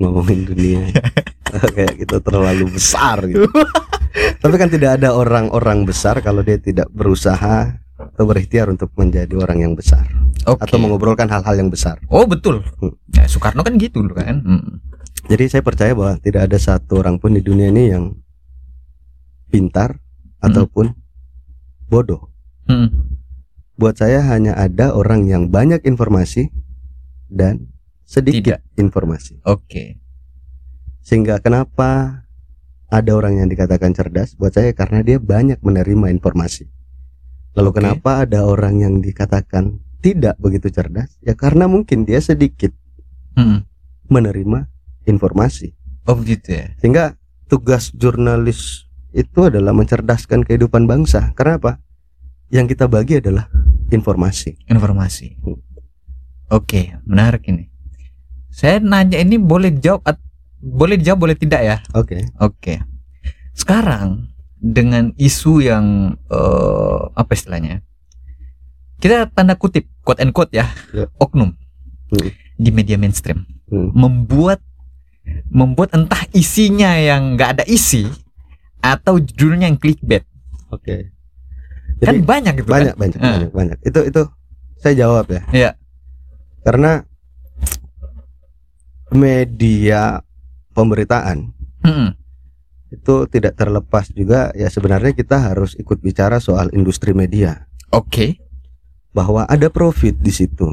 ngomongin 0.00 0.48
dunia 0.48 0.88
kayak 1.76 2.00
kita 2.00 2.18
terlalu 2.18 2.64
besar 2.74 3.22
gitu. 3.28 3.44
Tapi 4.38 4.54
kan 4.58 4.68
tidak 4.70 5.00
ada 5.00 5.14
orang-orang 5.14 5.86
besar 5.86 6.20
kalau 6.22 6.42
dia 6.42 6.58
tidak 6.58 6.90
berusaha 6.90 7.78
atau 7.98 8.24
berikhtiar 8.30 8.70
untuk 8.70 8.94
menjadi 8.94 9.34
orang 9.42 9.58
yang 9.58 9.74
besar 9.74 10.06
Oke. 10.46 10.62
atau 10.62 10.78
mengobrolkan 10.78 11.26
hal-hal 11.26 11.54
yang 11.58 11.70
besar. 11.70 11.98
Oh 12.06 12.22
betul. 12.24 12.62
Hmm. 12.78 12.94
Ya, 13.10 13.26
Soekarno 13.26 13.66
kan 13.66 13.74
gitu 13.74 14.06
kan. 14.14 14.38
Mm. 14.46 14.78
Jadi 15.26 15.44
saya 15.50 15.62
percaya 15.66 15.92
bahwa 15.98 16.14
tidak 16.22 16.46
ada 16.46 16.58
satu 16.62 17.02
orang 17.02 17.18
pun 17.18 17.34
di 17.34 17.42
dunia 17.42 17.74
ini 17.74 17.90
yang 17.90 18.14
pintar 19.50 19.98
ataupun 20.38 20.94
bodoh. 21.90 22.30
Mm. 22.70 23.18
Buat 23.74 23.98
saya 23.98 24.22
hanya 24.30 24.54
ada 24.54 24.94
orang 24.94 25.26
yang 25.26 25.50
banyak 25.50 25.82
informasi 25.82 26.54
dan 27.26 27.66
sedikit 28.06 28.62
informasi. 28.78 29.42
Oke. 29.42 29.98
Sehingga 31.02 31.42
kenapa 31.42 32.22
ada 32.88 33.10
orang 33.12 33.40
yang 33.44 33.48
dikatakan 33.52 33.92
cerdas? 33.92 34.32
Buat 34.34 34.56
saya 34.56 34.72
karena 34.72 35.04
dia 35.04 35.20
banyak 35.20 35.60
menerima 35.60 36.08
informasi. 36.12 36.68
Lalu 37.56 37.68
Oke. 37.72 37.76
kenapa 37.80 38.24
ada 38.24 38.48
orang 38.48 38.80
yang 38.80 38.94
dikatakan 39.04 39.76
tidak 40.00 40.40
begitu 40.40 40.72
cerdas? 40.72 41.12
Ya 41.20 41.36
karena 41.36 41.68
mungkin 41.68 42.08
dia 42.08 42.20
sedikit 42.20 42.72
Mm. 43.38 43.62
menerima 44.10 44.66
informasi. 45.06 45.76
Oh 46.08 46.16
begitu 46.16 46.56
ya. 46.58 46.74
Sehingga 46.80 47.14
tugas 47.46 47.92
jurnalis 47.94 48.88
itu 49.12 49.46
adalah 49.46 49.70
mencerdaskan 49.72 50.42
kehidupan 50.42 50.88
bangsa. 50.88 51.32
Karena 51.38 51.56
apa? 51.60 51.72
Yang 52.48 52.74
kita 52.76 52.88
bagi 52.88 53.20
adalah 53.20 53.46
informasi. 53.92 54.64
Informasi. 54.68 55.36
Hmm. 55.44 55.60
Oke, 56.48 56.96
menarik 57.04 57.44
ini. 57.52 57.68
Saya 58.48 58.80
nanya 58.80 59.20
ini 59.20 59.36
boleh 59.36 59.68
dijawab 59.68 60.00
at- 60.08 60.24
boleh 60.58 60.98
dijawab 60.98 61.20
boleh 61.28 61.36
tidak 61.38 61.62
ya? 61.62 61.76
Oke. 61.94 62.28
Oke. 62.38 62.82
Sekarang 63.52 64.30
dengan 64.54 65.14
isu 65.14 65.62
yang 65.62 65.86
eh, 66.26 67.00
apa 67.12 67.30
istilahnya? 67.32 67.82
Kita 68.98 69.30
tanda 69.30 69.54
kutip 69.54 69.86
quote 70.02 70.18
and 70.18 70.34
quote 70.34 70.50
ya, 70.50 70.66
Ya. 70.90 71.06
oknum 71.16 71.54
Hmm. 72.10 72.30
di 72.56 72.70
media 72.72 72.96
mainstream 72.96 73.46
Hmm. 73.68 73.92
membuat 73.94 74.58
membuat 75.52 75.92
entah 75.92 76.24
isinya 76.32 76.96
yang 76.96 77.36
nggak 77.36 77.60
ada 77.60 77.64
isi 77.68 78.08
atau 78.80 79.20
judulnya 79.20 79.68
yang 79.68 79.78
clickbait. 79.78 80.24
Oke. 80.70 81.12
kan 81.98 82.14
Jadi 82.14 82.18
banyak 82.22 82.52
gitu 82.56 82.68
banyak 82.70 82.94
kan? 82.94 83.00
banyak 83.00 83.18
Ah. 83.18 83.32
banyak 83.36 83.50
banyak. 83.52 83.78
Itu 83.82 84.00
itu 84.02 84.22
saya 84.78 84.94
jawab 84.96 85.26
ya. 85.28 85.42
Iya. 85.50 85.70
Karena 86.62 87.02
media 89.10 90.20
pemberitaan 90.78 91.50
Mm-mm. 91.82 92.14
itu 92.88 93.14
tidak 93.26 93.58
terlepas 93.58 94.14
juga 94.14 94.54
ya 94.54 94.70
sebenarnya 94.70 95.10
kita 95.10 95.42
harus 95.42 95.74
ikut 95.74 95.98
bicara 95.98 96.38
soal 96.38 96.70
industri 96.70 97.10
media 97.10 97.66
Oke. 97.90 98.38
bahwa 99.10 99.42
ada 99.44 99.66
profit 99.68 100.14
di 100.14 100.30
situ. 100.30 100.68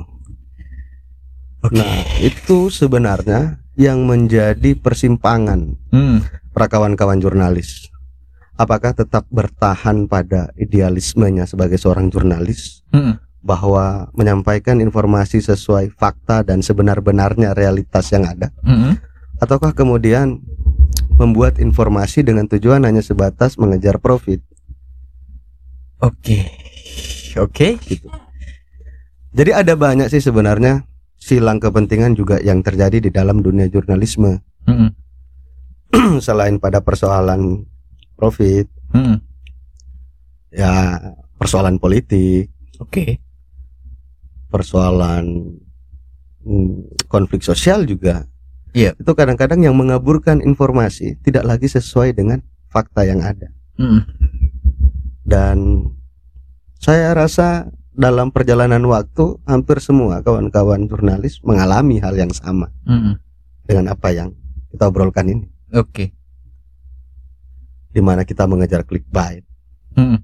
Oke. 1.64 1.74
Nah, 1.74 1.96
itu 2.22 2.70
sebenarnya 2.70 3.58
yang 3.74 4.06
menjadi 4.06 4.78
persimpangan 4.78 5.74
Hmm. 5.90 6.22
para 6.54 6.70
kawan-kawan 6.70 7.18
jurnalis. 7.18 7.90
Apakah 8.56 8.96
tetap 8.96 9.28
bertahan 9.28 10.08
pada 10.08 10.52
idealismenya 10.56 11.44
sebagai 11.44 11.76
seorang 11.76 12.08
jurnalis 12.08 12.84
Mm-mm. 12.92 13.16
bahwa 13.44 14.08
menyampaikan 14.12 14.80
informasi 14.80 15.40
sesuai 15.40 15.92
fakta 15.92 16.44
dan 16.44 16.60
sebenar-benarnya 16.60 17.52
realitas 17.52 18.08
yang 18.12 18.24
ada 18.24 18.52
Mm-mm. 18.64 18.96
Ataukah 19.46 19.78
kemudian 19.78 20.42
membuat 21.16 21.62
informasi 21.62 22.26
dengan 22.26 22.50
tujuan 22.50 22.84
hanya 22.84 23.06
sebatas 23.06 23.56
mengejar 23.56 24.02
profit 24.02 24.42
Oke. 26.04 26.52
Oke. 27.40 27.80
gitu. 27.88 28.08
Jadi 29.36 29.52
ada 29.52 29.76
banyak 29.76 30.08
sih 30.12 30.24
sebenarnya 30.24 30.88
silang 31.20 31.60
kepentingan 31.60 32.14
juga 32.14 32.38
yang 32.40 32.62
terjadi 32.62 33.02
di 33.02 33.10
dalam 33.10 33.42
dunia 33.42 33.66
jurnalisme 33.66 34.40
Mm-mm. 34.70 34.92
selain 36.26 36.62
pada 36.62 36.86
persoalan 36.86 37.66
profit 38.14 38.70
Mm-mm. 38.94 39.18
ya 40.54 41.02
persoalan 41.42 41.82
politik 41.82 42.54
Oke. 42.78 43.18
persoalan 44.54 45.58
hmm, 46.46 47.10
konflik 47.10 47.42
sosial 47.42 47.90
juga 47.90 48.30
Iya. 48.76 48.92
itu 48.94 49.12
kadang-kadang 49.16 49.64
yang 49.64 49.72
mengaburkan 49.72 50.44
informasi 50.44 51.16
tidak 51.24 51.48
lagi 51.48 51.66
sesuai 51.66 52.12
dengan 52.12 52.44
fakta 52.68 53.08
yang 53.08 53.24
ada 53.24 53.48
Mm-mm. 53.80 54.04
dan 55.24 55.88
saya 56.78 57.16
rasa 57.16 57.72
dalam 57.96 58.30
perjalanan 58.30 58.84
waktu 58.84 59.40
hampir 59.48 59.80
semua 59.80 60.20
kawan-kawan 60.20 60.84
jurnalis 60.86 61.40
mengalami 61.42 62.04
hal 62.04 62.14
yang 62.14 62.30
sama 62.30 62.68
Mm-mm. 62.84 63.16
dengan 63.64 63.96
apa 63.96 64.12
yang 64.12 64.36
kita 64.70 64.92
obrolkan 64.92 65.32
ini 65.32 65.46
Oke. 65.72 66.12
di 67.90 68.02
mana 68.04 68.28
kita 68.28 68.44
mengejar 68.44 68.84
clickbait 68.84 69.48
Mm-mm. 69.96 70.20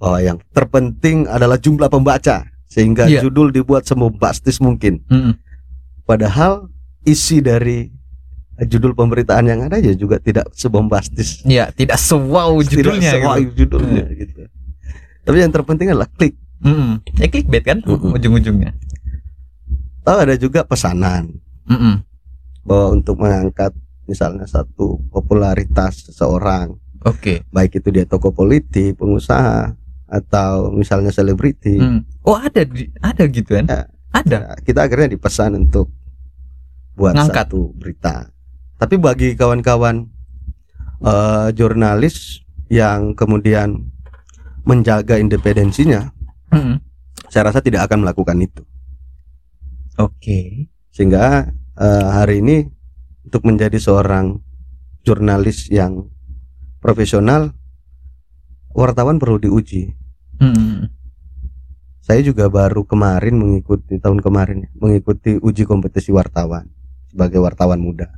bahwa 0.00 0.18
yang 0.18 0.38
terpenting 0.50 1.28
adalah 1.28 1.60
jumlah 1.60 1.92
pembaca 1.92 2.48
sehingga 2.64 3.06
Iya. 3.06 3.20
judul 3.22 3.52
dibuat 3.52 3.84
sebombastis 3.84 4.56
mungkin 4.58 5.04
Mm-mm. 5.06 5.36
padahal 6.02 6.72
isi 7.04 7.38
dari 7.38 7.88
judul 8.56 8.92
pemberitaan 8.92 9.44
yang 9.44 9.60
ada 9.62 9.76
ya 9.76 9.92
juga 9.92 10.16
tidak 10.16 10.46
sebombastis 10.50 11.42
Ya, 11.42 11.68
tidak 11.68 11.98
sewow 11.98 12.60
judulnya. 12.60 13.10
tidak 13.10 13.18
sesuai 13.18 13.40
gitu. 13.42 13.54
judulnya 13.58 14.04
gitu 14.10 14.40
tapi 15.20 15.36
yang 15.38 15.50
terpenting 15.50 15.88
adalah 15.88 16.08
klik 16.08 16.36
Mm-mm. 16.60 17.02
Ya 17.14 17.26
clickbait 17.26 17.60
kan 17.62 17.78
Mm-mm. 17.78 18.12
ujung-ujungnya. 18.12 18.72
tahu 20.00 20.16
ada 20.18 20.34
juga 20.34 20.62
pesanan 20.62 21.28
Mm-mm. 21.64 22.00
bahwa 22.62 22.86
untuk 22.92 23.16
mengangkat 23.16 23.72
misalnya 24.04 24.44
satu 24.44 25.00
popularitas 25.08 26.04
seseorang 26.04 26.76
Oke. 27.02 27.44
baik 27.48 27.74
itu 27.74 27.88
dia 27.90 28.04
tokoh 28.04 28.30
politik 28.30 28.94
pengusaha 28.94 29.72
atau 30.06 30.70
misalnya 30.70 31.10
selebriti 31.10 31.74
Mm. 31.74 32.00
Oh 32.22 32.36
ada 32.36 32.64
ada 33.02 33.24
gitu 33.26 33.50
kan? 33.50 33.66
Ya. 33.66 33.80
Ada. 34.10 34.54
Kita 34.62 34.80
akhirnya 34.80 35.10
dipesan 35.10 35.58
untuk 35.58 35.90
buat 36.94 37.14
Ngangkat. 37.14 37.50
satu 37.50 37.74
berita. 37.74 38.30
Tapi 38.78 38.94
bagi 38.98 39.34
kawan-kawan 39.34 40.06
eh, 41.02 41.48
jurnalis 41.54 42.42
yang 42.70 43.14
kemudian 43.14 43.90
menjaga 44.64 45.20
independensinya, 45.20 46.10
Mm-mm. 46.54 46.80
saya 47.28 47.52
rasa 47.52 47.60
tidak 47.60 47.86
akan 47.90 48.06
melakukan 48.06 48.40
itu. 48.40 48.62
Oke. 50.00 50.70
Sehingga 50.90 51.50
eh, 51.78 52.08
hari 52.10 52.40
ini 52.40 52.66
untuk 53.26 53.44
menjadi 53.46 53.76
seorang 53.76 54.38
jurnalis 55.04 55.68
yang 55.68 56.08
profesional, 56.80 57.52
wartawan 58.72 59.20
perlu 59.20 59.38
diuji. 59.38 59.92
Mm-mm. 60.40 60.88
Saya 62.04 62.20
juga 62.20 62.52
baru 62.52 62.84
kemarin 62.84 63.40
mengikuti 63.40 63.96
tahun 63.96 64.20
kemarin 64.20 64.68
mengikuti 64.76 65.40
uji 65.40 65.64
kompetisi 65.64 66.12
wartawan 66.12 66.68
sebagai 67.14 67.38
wartawan 67.38 67.78
muda. 67.78 68.10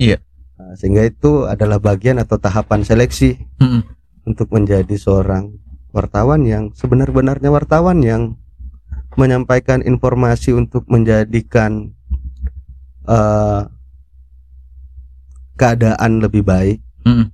Iya. 0.00 0.24
Nah, 0.56 0.72
sehingga 0.74 1.04
itu 1.04 1.44
adalah 1.44 1.76
bagian 1.76 2.16
atau 2.16 2.40
tahapan 2.40 2.80
seleksi 2.80 3.36
Mm-mm. 3.60 3.84
untuk 4.24 4.48
menjadi 4.48 4.96
seorang 4.96 5.52
wartawan 5.92 6.48
yang 6.48 6.72
sebenar-benarnya 6.72 7.52
wartawan 7.52 8.00
yang 8.00 8.40
menyampaikan 9.20 9.84
informasi 9.84 10.56
untuk 10.56 10.88
menjadikan 10.88 11.92
eh, 13.04 13.62
keadaan 15.60 16.24
lebih 16.24 16.42
baik, 16.42 16.78
Mm-mm. 17.04 17.28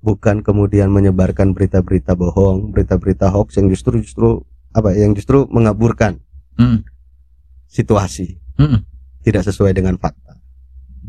bukan 0.00 0.40
kemudian 0.40 0.88
menyebarkan 0.88 1.52
berita-berita 1.52 2.16
bohong, 2.16 2.72
berita-berita 2.72 3.28
hoax 3.28 3.60
yang 3.60 3.68
justru 3.68 4.00
justru 4.00 4.42
apa 4.72 4.96
yang 4.96 5.12
justru 5.12 5.44
mengaburkan 5.52 6.24
Mm. 6.58 6.82
situasi, 7.70 8.34
Mm-mm. 8.58 8.82
tidak 9.22 9.46
sesuai 9.46 9.70
dengan 9.70 9.94
fakta. 9.94 10.27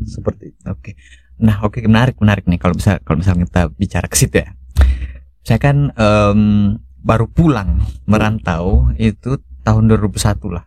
Seperti 0.04 0.54
itu. 0.54 0.60
Oke. 0.68 0.96
Nah, 1.40 1.64
oke 1.64 1.80
menarik 1.84 2.20
menarik 2.20 2.44
nih 2.44 2.60
kalau 2.60 2.76
bisa 2.76 3.00
kalau 3.00 3.24
misalnya 3.24 3.48
kita 3.48 3.62
bicara 3.72 4.06
ke 4.06 4.16
situ 4.16 4.44
ya. 4.44 4.52
Saya 5.40 5.56
kan 5.56 5.88
em, 5.96 6.40
baru 7.00 7.26
pulang 7.32 7.80
merantau 8.04 8.92
itu 9.00 9.40
tahun 9.64 9.88
2001 9.88 10.36
lah. 10.52 10.64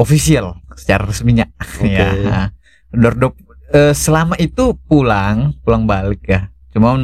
Official 0.00 0.64
secara 0.72 1.04
resminya. 1.04 1.44
Oke. 1.84 1.92
ya. 1.92 2.48
Dordop 2.92 3.36
eh, 3.72 3.92
selama 3.92 4.36
itu 4.40 4.76
pulang, 4.88 5.56
pulang 5.60 5.84
balik 5.84 6.24
ya. 6.24 6.48
Cuma 6.72 6.96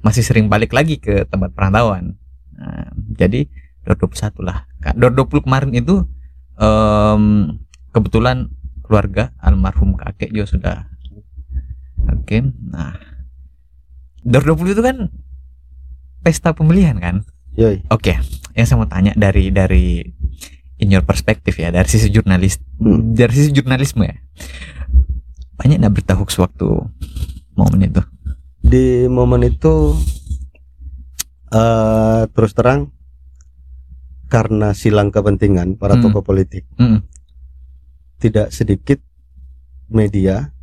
masih 0.00 0.24
sering 0.24 0.48
balik 0.48 0.72
lagi 0.72 0.96
ke 0.98 1.28
tempat 1.28 1.52
perantauan. 1.52 2.16
Nah, 2.56 2.90
jadi 3.12 3.46
2021 3.84 4.40
lah. 4.40 4.64
Kak, 4.80 4.96
2020 4.96 5.46
kemarin 5.46 5.70
itu 5.76 6.00
em, 6.56 7.22
kebetulan 7.92 8.48
keluarga 8.92 9.32
almarhum 9.40 9.96
kakek 9.96 10.28
juga 10.28 10.46
sudah 10.52 10.76
Oke, 12.12 12.44
nah 12.68 12.92
2020 14.20 14.74
itu 14.74 14.82
kan 14.82 15.08
pesta 16.20 16.52
pemilihan 16.52 16.98
kan? 16.98 17.24
Yoi. 17.54 17.86
Oke, 17.88 18.18
yang 18.52 18.66
saya 18.66 18.76
mau 18.76 18.90
tanya 18.90 19.14
dari 19.14 19.48
dari 19.48 20.02
in 20.76 20.90
your 20.90 21.06
perspektif 21.06 21.56
ya, 21.56 21.70
dari 21.70 21.86
sisi 21.86 22.10
jurnalis, 22.10 22.58
Hmm. 22.76 23.14
dari 23.14 23.30
sisi 23.32 23.54
jurnalisme 23.54 24.02
ya, 24.02 24.18
banyak 25.54 25.78
nggak 25.78 25.94
berita 25.94 26.18
hoax 26.18 26.42
waktu 26.42 26.66
momen 27.54 27.86
itu? 27.86 28.02
Di 28.58 29.06
momen 29.06 29.46
itu 29.46 29.94
eh 31.54 32.22
terus 32.28 32.50
terang 32.50 32.90
karena 34.26 34.74
silang 34.74 35.14
kepentingan 35.14 35.78
para 35.78 35.94
Hmm. 35.94 36.02
tokoh 36.02 36.24
politik 36.24 36.64
Mm, 36.80 36.98
tidak 38.22 38.54
sedikit 38.54 39.02
media 39.90 40.54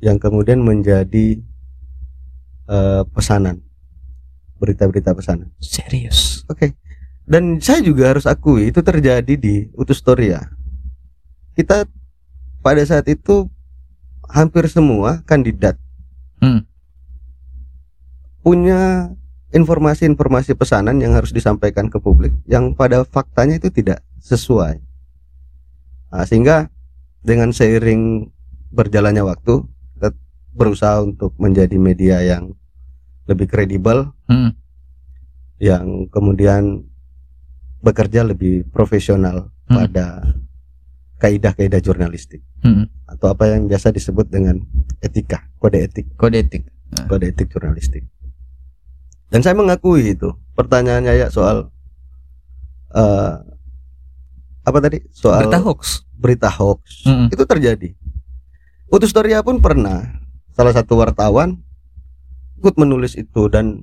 yang 0.00 0.16
kemudian 0.16 0.64
menjadi 0.64 1.38
eh, 2.72 3.02
pesanan 3.12 3.60
berita-berita 4.56 5.12
pesanan. 5.12 5.50
serius? 5.58 6.46
Oke. 6.46 6.78
Dan 7.26 7.58
saya 7.58 7.82
juga 7.82 8.14
harus 8.14 8.26
akui 8.26 8.70
itu 8.70 8.78
terjadi 8.82 9.34
di 9.34 9.66
Utustoria. 9.74 10.42
Kita 11.54 11.86
pada 12.62 12.82
saat 12.86 13.10
itu 13.10 13.50
hampir 14.30 14.64
semua 14.70 15.20
kandidat 15.26 15.76
Hmm. 16.42 16.66
punya 18.42 19.14
informasi-informasi 19.54 20.58
pesanan 20.58 20.98
yang 20.98 21.14
harus 21.14 21.30
disampaikan 21.30 21.86
ke 21.86 22.02
publik 22.02 22.34
yang 22.50 22.74
pada 22.74 23.06
faktanya 23.06 23.62
itu 23.62 23.70
tidak 23.70 24.02
sesuai. 24.18 24.82
Nah, 26.12 26.28
sehingga 26.28 26.68
dengan 27.24 27.50
seiring 27.56 28.28
berjalannya 28.68 29.24
waktu 29.24 29.64
kita 29.96 30.12
berusaha 30.52 31.00
untuk 31.00 31.32
menjadi 31.40 31.76
media 31.80 32.20
yang 32.20 32.52
lebih 33.24 33.48
kredibel 33.48 34.12
Mm, 34.28 34.52
yang 35.62 35.86
kemudian 36.12 36.84
bekerja 37.80 38.24
lebih 38.26 38.68
profesional 38.70 39.52
Hmm. 39.68 39.88
pada 39.88 40.06
kaidah-kaidah 41.22 41.78
jurnalistik 41.78 42.42
mm, 42.66 43.08
atau 43.14 43.30
apa 43.30 43.46
yang 43.54 43.70
biasa 43.70 43.94
disebut 43.94 44.26
dengan 44.26 44.58
etika, 45.00 45.46
kode 45.62 45.78
etik, 45.80 46.12
kode 46.18 46.42
etik. 46.42 46.66
kode 47.08 47.30
etik 47.30 47.48
jurnalistik. 47.48 48.04
Dan 49.32 49.40
saya 49.40 49.56
mengakui 49.56 50.12
itu. 50.12 50.28
Pertanyaannya 50.52 51.24
ya 51.24 51.28
soal 51.32 51.72
eh 52.92 53.32
apa 54.62 54.78
tadi? 54.78 54.98
Soal 55.10 55.46
Berita 55.46 55.58
hoax. 55.60 56.06
berita 56.14 56.48
hoax. 56.48 57.02
Mm, 57.02 57.26
Itu 57.34 57.44
terjadi. 57.44 57.90
Utustoria 58.86 59.42
pun 59.42 59.58
pernah 59.58 60.06
salah 60.52 60.70
satu 60.70 61.00
wartawan 61.00 61.58
ikut 62.60 62.78
menulis 62.78 63.16
itu 63.16 63.48
dan 63.48 63.82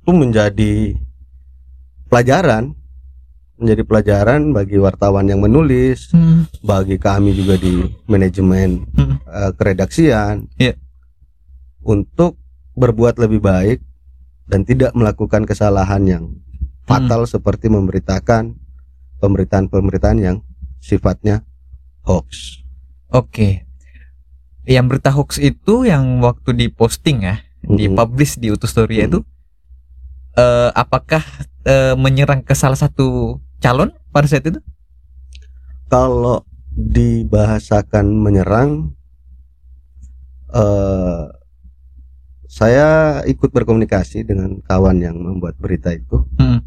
itu 0.00 0.10
menjadi 0.10 0.96
pelajaran 2.08 2.72
menjadi 3.58 3.82
pelajaran 3.82 4.54
bagi 4.54 4.78
wartawan 4.78 5.26
yang 5.26 5.42
menulis, 5.42 6.14
mm, 6.14 6.62
bagi 6.62 6.94
kami 6.94 7.34
juga 7.34 7.58
di 7.58 7.82
manajemen 8.06 8.86
mm. 8.86 9.14
eh, 9.26 9.52
keredaksian 9.52 10.46
Iya. 10.56 10.78
untuk 11.82 12.38
berbuat 12.72 13.18
lebih 13.18 13.42
baik 13.42 13.82
dan 14.46 14.62
tidak 14.62 14.94
melakukan 14.94 15.42
kesalahan 15.42 16.06
yang 16.06 16.24
fatal 16.86 17.26
seperti 17.26 17.66
memberitakan 17.66 18.54
pemberitaan-pemberitaan 19.18 20.18
yang 20.18 20.36
sifatnya 20.78 21.42
hoax. 22.06 22.62
Oke. 23.10 23.66
Yang 24.68 24.84
berita 24.88 25.10
hoax 25.12 25.40
itu 25.40 25.88
yang 25.88 26.20
waktu 26.20 26.52
diposting 26.54 27.24
ya, 27.24 27.40
Mhm. 27.64 27.76
dipublish 27.76 28.38
di 28.38 28.52
Utustoria 28.52 29.04
Mm. 29.04 29.08
itu 29.10 29.20
eh, 30.38 30.70
apakah 30.70 31.24
eh, 31.66 31.98
menyerang 31.98 32.46
ke 32.46 32.54
salah 32.54 32.78
satu 32.78 33.38
calon 33.58 33.90
pada 34.14 34.30
saat 34.30 34.46
itu? 34.46 34.62
Kalau 35.90 36.46
dibahasakan 36.72 38.06
menyerang, 38.06 38.94
eh 40.54 41.26
saya 42.48 43.20
ikut 43.28 43.52
berkomunikasi 43.52 44.24
dengan 44.24 44.62
kawan 44.64 45.04
yang 45.04 45.20
membuat 45.20 45.60
berita 45.60 45.92
itu. 45.92 46.24
Hmm. 46.40 46.64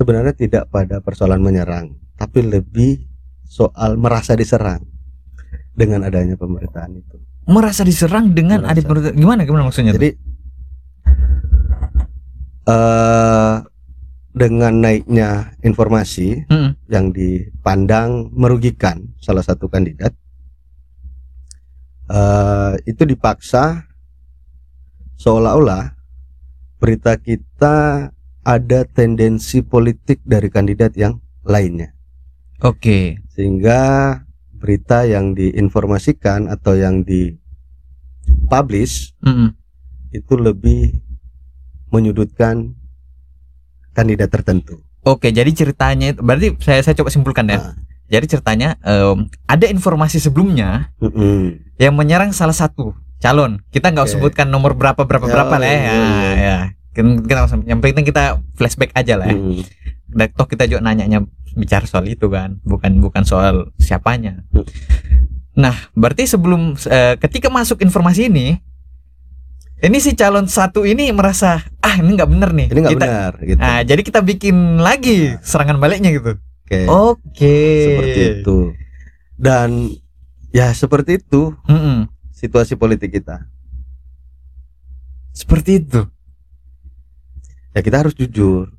Sebenarnya 0.00 0.32
tidak 0.32 0.72
pada 0.72 1.04
persoalan 1.04 1.44
menyerang, 1.44 1.92
tapi 2.16 2.40
lebih 2.40 3.04
soal 3.44 4.00
merasa 4.00 4.32
diserang 4.32 4.80
dengan 5.76 6.00
adanya 6.00 6.40
pemberitaan 6.40 6.96
itu. 6.96 7.20
Merasa 7.44 7.84
diserang 7.84 8.32
dengan 8.32 8.64
Merasa. 8.64 8.80
adik 8.80 9.12
gimana 9.12 9.44
gimana 9.44 9.68
maksudnya? 9.68 9.92
tuh? 9.92 10.00
Jadi 10.00 10.10
eh 12.64 13.56
dengan 14.30 14.72
naiknya 14.78 15.30
informasi 15.60 16.46
Hmm. 16.48 16.72
yang 16.86 17.10
dipandang 17.10 18.30
merugikan 18.32 19.04
salah 19.18 19.42
satu 19.42 19.68
kandidat, 19.68 20.16
eh 22.08 22.72
itu 22.86 23.04
dipaksa 23.04 23.84
seolah-olah 25.18 25.92
berita 26.78 27.18
kita 27.18 28.08
ada 28.40 28.84
tendensi 28.84 29.60
politik 29.60 30.20
dari 30.24 30.48
kandidat 30.48 30.96
yang 30.96 31.20
lainnya, 31.42 31.92
Oke. 32.60 33.20
sehingga 33.32 33.80
berita 34.56 35.04
yang 35.04 35.32
diinformasikan 35.32 36.46
atau 36.46 36.76
yang 36.76 37.00
dipublish 37.00 39.16
Mm-mm. 39.20 39.56
itu 40.12 40.34
lebih 40.36 41.00
menyudutkan 41.88 42.76
kandidat 43.92 44.30
tertentu. 44.30 44.80
Oke, 45.00 45.32
jadi 45.32 45.48
ceritanya 45.48 46.12
itu 46.12 46.20
berarti 46.20 46.52
saya 46.60 46.84
saya 46.84 46.92
coba 46.92 47.08
simpulkan 47.08 47.48
ya. 47.48 47.56
Nah, 47.56 47.72
Jadi 48.10 48.26
ceritanya 48.26 48.74
em, 48.82 49.30
ada 49.46 49.70
informasi 49.70 50.18
sebelumnya 50.18 50.90
mm-mm. 50.98 51.62
yang 51.78 51.94
menyerang 51.94 52.34
salah 52.34 52.52
satu 52.52 52.92
calon. 53.16 53.62
Kita 53.70 53.94
nggak 53.94 54.10
Oke. 54.10 54.12
sebutkan 54.18 54.50
nomor 54.50 54.74
berapa 54.74 55.06
berapa 55.06 55.24
Ya, 55.24 55.32
berapa 55.32 55.54
lah 55.56 55.68
ya. 55.68 55.72
iya, 55.72 55.80
Ya, 55.80 55.94
iya. 55.94 56.29
Kita, 56.90 57.38
langsung- 57.46 57.66
yang 57.66 57.78
penting 57.78 58.02
kita 58.02 58.42
flashback 58.58 58.90
aja 58.98 59.14
lah 59.14 59.30
ya. 59.30 59.38
Mm-mm. 59.38 59.62
Dan 60.10 60.26
toh 60.34 60.46
kita 60.50 60.66
juga 60.66 60.82
nanyanya 60.82 61.22
bicara 61.54 61.86
soal 61.86 62.10
itu 62.10 62.26
kan, 62.26 62.58
bukan 62.66 62.98
bukan 62.98 63.22
soal 63.22 63.70
siapanya. 63.78 64.42
Hmm. 64.50 64.66
Nah, 65.54 65.74
berarti 65.94 66.26
sebelum 66.26 66.74
eh, 66.74 67.14
ketika 67.18 67.46
masuk 67.50 67.82
informasi 67.82 68.26
ini, 68.26 68.58
ini 69.80 69.98
si 70.02 70.14
calon 70.18 70.50
satu 70.50 70.82
ini 70.82 71.10
merasa 71.14 71.62
ah 71.78 71.94
ini 71.98 72.14
nggak 72.14 72.30
bener 72.30 72.50
nih. 72.54 72.68
Ini 72.74 72.78
nggak 72.82 72.98
benar 72.98 73.32
gitu. 73.40 73.60
Ah, 73.62 73.82
jadi 73.86 74.02
kita 74.02 74.20
bikin 74.22 74.78
lagi 74.82 75.38
serangan 75.42 75.78
baliknya 75.78 76.10
gitu. 76.10 76.36
Oke. 76.36 76.86
Oke. 76.86 77.58
Seperti 77.86 78.20
itu. 78.42 78.58
Dan 79.38 79.94
ya 80.50 80.70
seperti 80.74 81.22
itu 81.22 81.54
Mm-mm. 81.66 82.06
situasi 82.30 82.74
politik 82.74 83.14
kita. 83.14 83.46
Seperti 85.34 85.82
itu. 85.82 86.02
Ya 87.70 87.86
kita 87.86 88.02
harus 88.02 88.18
jujur 88.18 88.74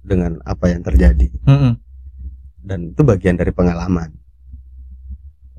dengan 0.00 0.40
apa 0.48 0.72
yang 0.72 0.80
terjadi 0.80 1.28
Mm-mm. 1.44 1.76
dan 2.64 2.94
itu 2.94 3.02
bagian 3.04 3.36
dari 3.36 3.52
pengalaman. 3.52 4.16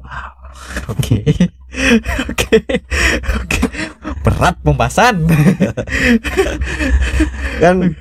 Oke. 0.92 1.20
Oke. 2.28 2.58
Oke. 3.38 3.62
Berat 4.24 4.56
pembahasan. 4.64 5.24
Kan 7.64 7.96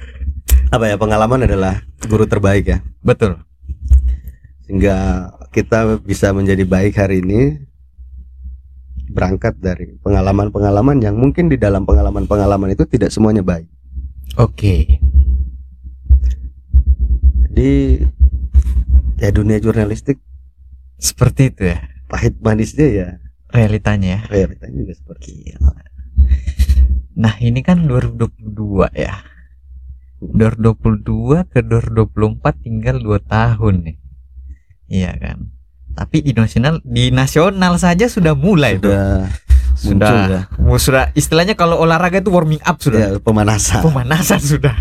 apa 0.70 0.85
ya 0.87 0.96
pengalaman 0.96 1.46
adalah 1.46 1.83
guru 2.06 2.26
terbaik 2.26 2.64
ya. 2.66 2.78
Betul. 3.02 3.42
Sehingga 4.66 5.28
kita 5.50 5.98
bisa 5.98 6.30
menjadi 6.30 6.62
baik 6.62 6.94
hari 6.94 7.26
ini 7.26 7.59
berangkat 9.11 9.59
dari 9.59 9.98
pengalaman-pengalaman 9.98 11.02
yang 11.02 11.18
mungkin 11.18 11.50
di 11.50 11.59
dalam 11.59 11.83
pengalaman-pengalaman 11.83 12.78
itu 12.78 12.87
tidak 12.87 13.11
semuanya 13.11 13.42
baik. 13.42 13.66
Oke. 14.38 15.00
Jadi 17.50 17.70
ya 19.20 19.28
dunia 19.34 19.58
jurnalistik 19.60 20.16
Seperti 21.00 21.48
itu 21.48 21.62
ya 21.72 21.80
pahit 22.10 22.36
manisnya 22.44 22.88
ya 22.88 23.08
realitanya 23.50 24.08
ya. 24.08 24.20
realitanya 24.28 24.76
juga 24.84 24.92
seperti 24.94 25.30
itu. 25.48 25.70
Nah, 27.20 27.36
ini 27.42 27.60
kan 27.60 27.84
2022 27.84 28.88
ya. 28.96 29.20
2022 30.20 31.48
ke 31.48 31.60
2024 31.64 32.64
tinggal 32.64 32.96
2 33.00 33.20
tahun 33.24 33.74
nih. 33.88 33.96
Iya 34.88 35.12
kan. 35.16 35.38
Tapi 35.96 36.22
di 36.24 36.32
nasional 36.36 36.80
di 36.84 37.12
nasional 37.12 37.76
saja 37.80 38.06
sudah 38.08 38.36
mulai 38.36 38.76
tuh. 38.80 38.92
Sudah 38.92 39.28
muncul 39.28 39.49
Sudah. 39.76 40.26
ya. 40.28 40.40
Sudah 40.78 41.04
istilahnya 41.14 41.54
kalau 41.59 41.80
olahraga 41.80 42.20
itu 42.22 42.30
warming 42.33 42.61
up 42.62 42.78
sudah. 42.80 42.98
Ya, 42.98 43.09
pemanasan. 43.20 43.83
Pemanasan 43.85 44.40
sudah. 44.40 44.74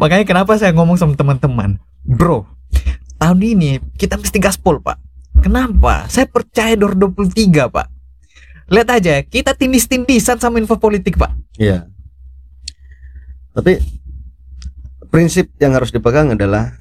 Makanya 0.00 0.24
kenapa 0.24 0.56
saya 0.56 0.72
ngomong 0.72 0.96
sama 0.96 1.12
teman-teman, 1.12 1.76
bro, 2.00 2.48
tahun 3.20 3.40
ini 3.44 3.70
kita 4.00 4.16
mesti 4.16 4.40
gaspol 4.40 4.80
pak. 4.80 4.96
Kenapa? 5.44 6.08
Saya 6.08 6.24
percaya 6.24 6.72
2023 6.76 7.68
pak. 7.68 7.86
Lihat 8.70 8.88
aja, 8.88 9.20
kita 9.20 9.52
tindis-tindisan 9.52 10.40
sama 10.40 10.56
info 10.56 10.80
politik 10.80 11.20
pak. 11.20 11.36
Iya. 11.60 11.84
Tapi 13.52 13.82
prinsip 15.10 15.52
yang 15.60 15.76
harus 15.76 15.92
dipegang 15.92 16.32
adalah 16.32 16.80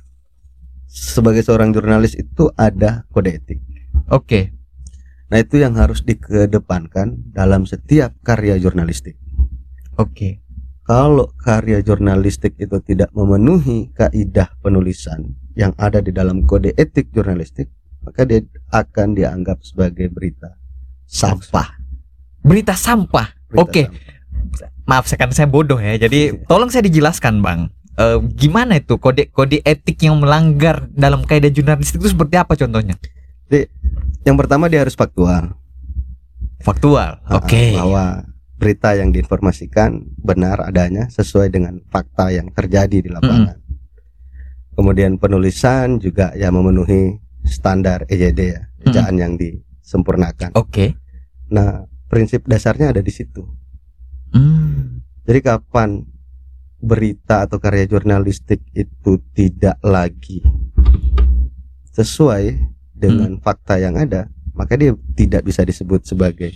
sebagai 0.87 1.43
seorang 1.43 1.73
jurnalis 1.75 2.15
itu 2.15 2.47
ada 2.55 3.03
kode 3.11 3.35
etik. 3.35 3.59
Oke, 4.09 4.53
Nah, 5.29 5.37
itu 5.37 5.61
yang 5.61 5.77
harus 5.77 6.01
dikedepankan 6.01 7.29
dalam 7.29 7.69
setiap 7.69 8.17
karya 8.25 8.57
jurnalistik. 8.57 9.13
oke, 9.93 10.41
Kalau 10.81 11.29
karya 11.37 11.85
jurnalistik 11.85 12.57
itu 12.57 12.81
tidak 12.81 13.13
memenuhi 13.13 13.93
kaidah 13.93 14.49
penulisan 14.57 15.37
yang 15.53 15.69
ada 15.77 16.01
di 16.01 16.09
dalam 16.09 16.49
kode 16.49 16.73
etik 16.73 17.13
jurnalistik, 17.13 17.69
maka 18.01 18.25
dia 18.25 18.41
akan 18.73 19.13
dianggap 19.13 19.61
sebagai 19.61 20.09
berita 20.09 20.57
sampah. 21.05 21.77
berita 22.41 22.73
sampah. 22.73 23.29
Berita 23.53 23.61
Oke. 23.61 23.83
sampah. 23.85 24.17
Maaf, 24.89 25.05
saya 25.05 25.19
kan 25.21 25.29
saya 25.29 25.45
bodoh 25.45 25.77
ya. 25.77 25.93
Jadi 26.01 26.33
tolong 26.49 26.73
saya 26.73 26.81
dijelaskan 26.89 27.45
bang. 27.45 27.69
Eh, 27.93 28.17
gimana 28.33 28.81
itu 28.81 28.97
kode 28.97 29.29
kode 29.29 29.61
etik 29.61 30.01
yang 30.01 30.17
melanggar 30.17 30.89
dalam 30.89 31.21
kaidah 31.21 31.53
jurnalistik 31.53 32.01
itu 32.01 32.09
seperti 32.17 32.33
apa 32.33 32.57
contohnya? 32.57 32.97
Yang 34.27 34.37
pertama 34.45 34.67
dia 34.67 34.83
harus 34.83 34.95
faktual. 34.95 35.55
Faktual. 36.59 37.23
Ah, 37.23 37.39
Oke. 37.39 37.75
bahwa 37.75 38.27
berita 38.59 38.91
yang 38.91 39.15
diinformasikan 39.15 40.03
benar 40.19 40.59
adanya 40.67 41.07
sesuai 41.07 41.47
dengan 41.47 41.79
fakta 41.87 42.35
yang 42.35 42.51
terjadi 42.51 42.99
di 42.99 43.09
lapangan. 43.09 43.55
Kemudian 44.75 45.15
penulisan 45.15 45.99
juga 45.99 46.35
ya 46.35 46.51
memenuhi 46.51 47.15
standar 47.47 48.03
EJD 48.11 48.39
ya, 48.39 48.61
ejaan 48.83 49.15
yang 49.15 49.33
disempurnakan. 49.39 50.51
Oke. 50.59 50.99
Nah, 51.51 51.87
prinsip 52.11 52.43
dasarnya 52.47 52.91
ada 52.91 52.99
di 52.99 53.11
situ. 53.11 53.47
Hmm. 54.35 55.03
Jadi 55.23 55.39
kapan 55.39 56.03
berita 56.79 57.47
atau 57.47 57.59
karya 57.59 57.87
jurnalistik 57.87 58.63
itu 58.71 59.19
tidak 59.35 59.79
lagi 59.83 60.43
sesuai 61.91 62.78
dengan 62.99 63.39
fakta 63.39 63.75
yang 63.75 63.95
ada, 63.95 64.27
maka 64.51 64.75
dia 64.75 64.91
tidak 65.15 65.41
bisa 65.41 65.63
disebut 65.63 66.03
sebagai 66.03 66.51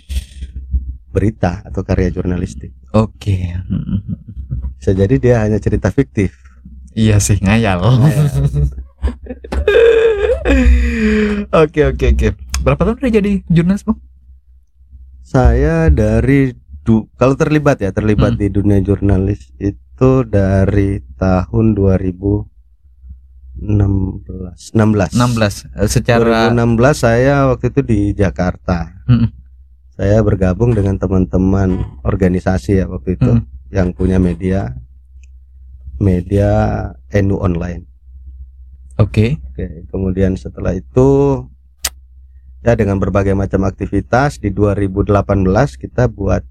berita 1.08 1.64
atau 1.64 1.80
karya 1.80 2.10
jurnalistik. 2.10 2.76
Oke. 2.90 3.56
Bisa 4.76 4.92
jadi 4.92 5.14
dia 5.16 5.36
hanya 5.40 5.56
cerita 5.56 5.88
fiktif. 5.88 6.36
Iya 6.92 7.18
sih 7.18 7.40
ngayal. 7.40 7.80
Oke 11.54 11.80
oke 11.84 12.04
oke. 12.10 12.28
Berapa 12.60 12.80
tahun 12.82 12.96
udah 12.98 13.12
jadi 13.12 13.32
jurnalis 13.46 13.84
bang? 13.84 13.98
Saya 15.20 15.88
dari 15.88 16.52
du- 16.80 17.08
kalau 17.14 17.34
terlibat 17.34 17.80
ya, 17.80 17.90
terlibat 17.90 18.36
Hmm. 18.36 18.40
di 18.40 18.48
dunia 18.48 18.78
jurnalis 18.78 19.52
itu 19.56 20.10
dari 20.24 21.00
tahun 21.14 21.74
2016. 21.74 22.48
16. 23.58 24.74
16 25.14 25.14
eh, 25.14 25.88
secara 25.88 26.50
2016 26.50 26.94
saya 26.98 27.46
waktu 27.48 27.70
itu 27.70 27.80
di 27.86 28.00
Jakarta. 28.12 28.90
Mm-mm. 29.06 29.30
Saya 29.94 30.18
bergabung 30.26 30.74
dengan 30.74 30.98
teman-teman 30.98 32.02
organisasi 32.02 32.82
ya 32.82 32.86
waktu 32.90 33.14
itu 33.14 33.30
Mm. 33.30 33.42
yang 33.70 33.88
punya 33.94 34.18
media 34.18 34.74
media 36.02 36.50
NU 37.14 37.38
online. 37.38 37.86
Oke. 38.98 39.38
Oke, 39.54 39.86
kemudian 39.90 40.34
setelah 40.34 40.74
itu 40.74 41.42
ya 42.66 42.74
dengan 42.74 42.98
berbagai 42.98 43.34
macam 43.38 43.66
aktivitas 43.66 44.42
di 44.42 44.50
2018 44.50 45.14
kita 45.78 46.10
buat 46.10 46.42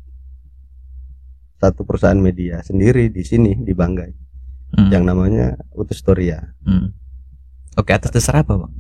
satu 1.60 1.88
perusahaan 1.88 2.20
media 2.20 2.60
sendiri 2.64 3.08
di 3.08 3.24
sini 3.24 3.56
di 3.56 3.72
Banggai 3.72 4.23
Hmm. 4.74 4.90
yang 4.90 5.06
namanya 5.06 5.54
Utustoria. 5.78 6.54
Hmm. 6.66 6.94
Oke 7.78 7.94
atas 7.94 8.10
dasar 8.10 8.42
apa 8.42 8.58
bang? 8.58 8.74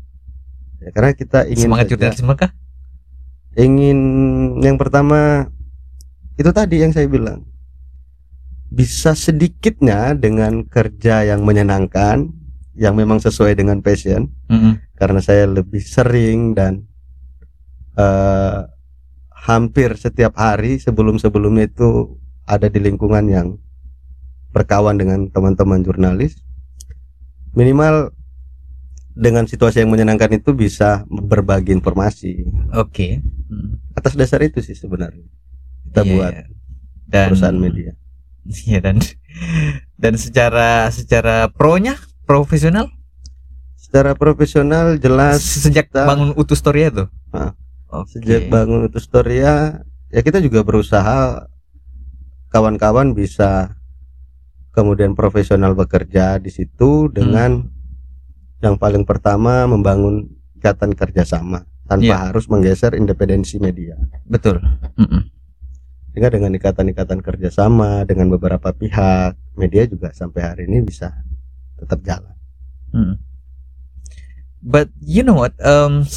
Ya, 0.82 0.90
karena 0.92 1.12
kita 1.14 1.40
ingin 1.48 1.70
Semangat 1.70 1.88
jurnalisme 1.90 2.34
kah? 2.34 2.52
ingin 3.54 4.00
yang 4.66 4.82
pertama 4.82 5.46
itu 6.42 6.50
tadi 6.50 6.82
yang 6.82 6.90
saya 6.90 7.06
bilang 7.06 7.46
bisa 8.74 9.14
sedikitnya 9.14 10.18
dengan 10.18 10.66
kerja 10.66 11.22
yang 11.22 11.46
menyenangkan 11.46 12.34
yang 12.74 12.98
memang 12.98 13.22
sesuai 13.22 13.54
dengan 13.54 13.86
passion 13.86 14.34
Mm-mm. 14.50 14.82
karena 14.98 15.22
saya 15.22 15.46
lebih 15.46 15.86
sering 15.86 16.58
dan 16.58 16.90
eh, 17.94 18.66
hampir 19.30 19.94
setiap 20.02 20.34
hari 20.34 20.82
sebelum-sebelumnya 20.82 21.70
itu 21.70 22.18
ada 22.50 22.66
di 22.66 22.82
lingkungan 22.82 23.30
yang 23.30 23.48
berkawan 24.54 24.96
dengan 24.96 25.26
teman-teman 25.28 25.82
jurnalis 25.82 26.38
minimal 27.52 28.14
dengan 29.14 29.46
situasi 29.46 29.82
yang 29.82 29.90
menyenangkan 29.90 30.34
itu 30.34 30.54
bisa 30.54 31.06
berbagi 31.08 31.70
informasi 31.72 32.46
Oke. 32.74 33.22
Hmm. 33.46 33.78
atas 33.94 34.14
dasar 34.14 34.42
itu 34.42 34.58
sih 34.60 34.74
sebenarnya 34.74 35.26
kita 35.86 36.02
Iya, 36.02 36.12
buat 36.12 36.34
iya. 36.34 36.46
dan 37.06 37.28
perusahaan 37.30 37.60
media 37.60 37.92
Iya 38.44 38.80
dan 38.80 38.98
dan 39.96 40.14
secara 40.16 40.90
secara 40.90 41.48
pronya 41.48 41.96
profesional 42.24 42.90
secara 43.74 44.14
profesional 44.14 44.98
jelas 44.98 45.40
Sejak 45.40 45.88
kita- 45.88 46.04
bangun 46.04 46.34
utus 46.34 46.58
story 46.58 46.86
itu. 46.86 47.06
Ah. 47.30 47.54
Oke. 47.88 48.18
sejak 48.18 48.50
bangun 48.50 48.90
itu 48.90 48.98
Storia 48.98 49.86
ya 50.10 50.20
kita 50.20 50.42
juga 50.42 50.66
berusaha 50.66 51.46
kawan-kawan 52.50 53.14
bisa 53.14 53.78
kemudian 54.74 55.14
profesional 55.14 55.78
bekerja 55.78 56.42
di 56.42 56.50
situ 56.50 57.08
dengan 57.14 57.62
yang 58.60 58.76
paling 58.82 59.06
pertama 59.06 59.70
membangun 59.70 60.28
ikatan 60.58 60.98
kerjasama 60.98 61.68
tanpa 61.86 62.10
Iya. 62.10 62.18
harus 62.32 62.50
menggeser 62.50 62.98
independensi 62.98 63.62
media. 63.62 63.94
Betul. 64.26 64.64
Mm-mm. 64.98 65.30
Sehingga 66.14 66.30
dengan 66.34 66.54
ikatan-ikatan 66.58 67.20
kerjasama 67.22 68.06
dengan 68.08 68.34
beberapa 68.34 68.74
pihak 68.74 69.38
media 69.58 69.84
juga 69.86 70.10
sampai 70.16 70.42
hari 70.42 70.64
ini 70.66 70.82
bisa 70.82 71.12
tetap 71.78 72.02
jalan. 72.02 72.34
Mm. 72.94 73.16
But 74.64 74.90
you 75.04 75.28
know 75.28 75.36
what? 75.36 75.54
Um, 75.60 76.08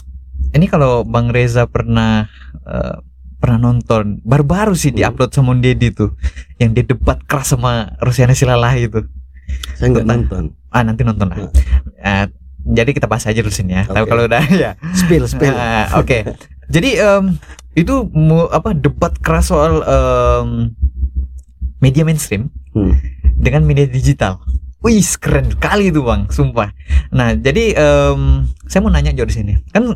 ini 0.55 0.71
kalau 0.71 1.03
Bang 1.03 1.35
Reza 1.35 1.67
pernah 1.67 2.31
uh, 2.63 3.03
pernah 3.47 3.63
nonton 3.63 4.19
baru-baru 4.21 4.75
sih 4.75 4.91
Hmm. 4.91 4.99
diupload 5.07 5.31
sama 5.31 5.55
Deddy 5.55 5.89
tuh 5.91 6.19
yang 6.57 6.75
dia 6.75 6.83
debat 6.83 7.23
keras 7.23 7.49
sama 7.49 7.95
Rusiana 7.99 8.35
Silalah 8.35 8.75
itu. 8.75 9.07
Saya 9.73 9.89
nggak 9.93 10.03
Nah. 10.03 10.15
nonton. 10.17 10.45
Ah 10.69 10.83
nanti 10.83 11.01
nonton 11.01 11.27
lah. 11.27 11.39
Hmm. 11.39 11.51
Ah, 11.97 12.27
jadi 12.67 12.91
kita 12.91 13.07
bahas 13.07 13.23
aja 13.25 13.39
dulu 13.39 13.49
sini 13.49 13.73
ya. 13.73 13.87
Tapi 13.87 14.03
Oke. 14.03 14.11
kalau 14.11 14.23
udah 14.25 14.43
ya. 14.67 14.75
Spill, 14.93 15.25
spill. 15.25 15.55
Ah, 15.55 15.95
Oke. 15.97 16.27
Jadi 16.67 16.99
em, 16.99 17.39
itu 17.73 17.95
mu- 18.09 18.51
apa 18.51 18.75
debat 18.75 19.15
keras 19.15 19.47
soal 19.47 19.81
em, 19.81 20.75
media 21.79 22.03
mainstream 22.03 22.51
Hmm. 22.73 22.99
dengan 23.35 23.63
media 23.63 23.87
digital. 23.87 24.43
Wih, 24.79 25.01
keren 25.17 25.55
kali 25.57 25.89
itu 25.89 25.99
bang, 26.01 26.29
sumpah. 26.29 26.71
Nah, 27.09 27.33
jadi 27.33 27.73
em, 27.73 28.21
saya 28.65 28.81
mau 28.81 28.91
nanya 28.91 29.11
Jo 29.13 29.23
di 29.23 29.33
sini. 29.33 29.55
Kan 29.71 29.95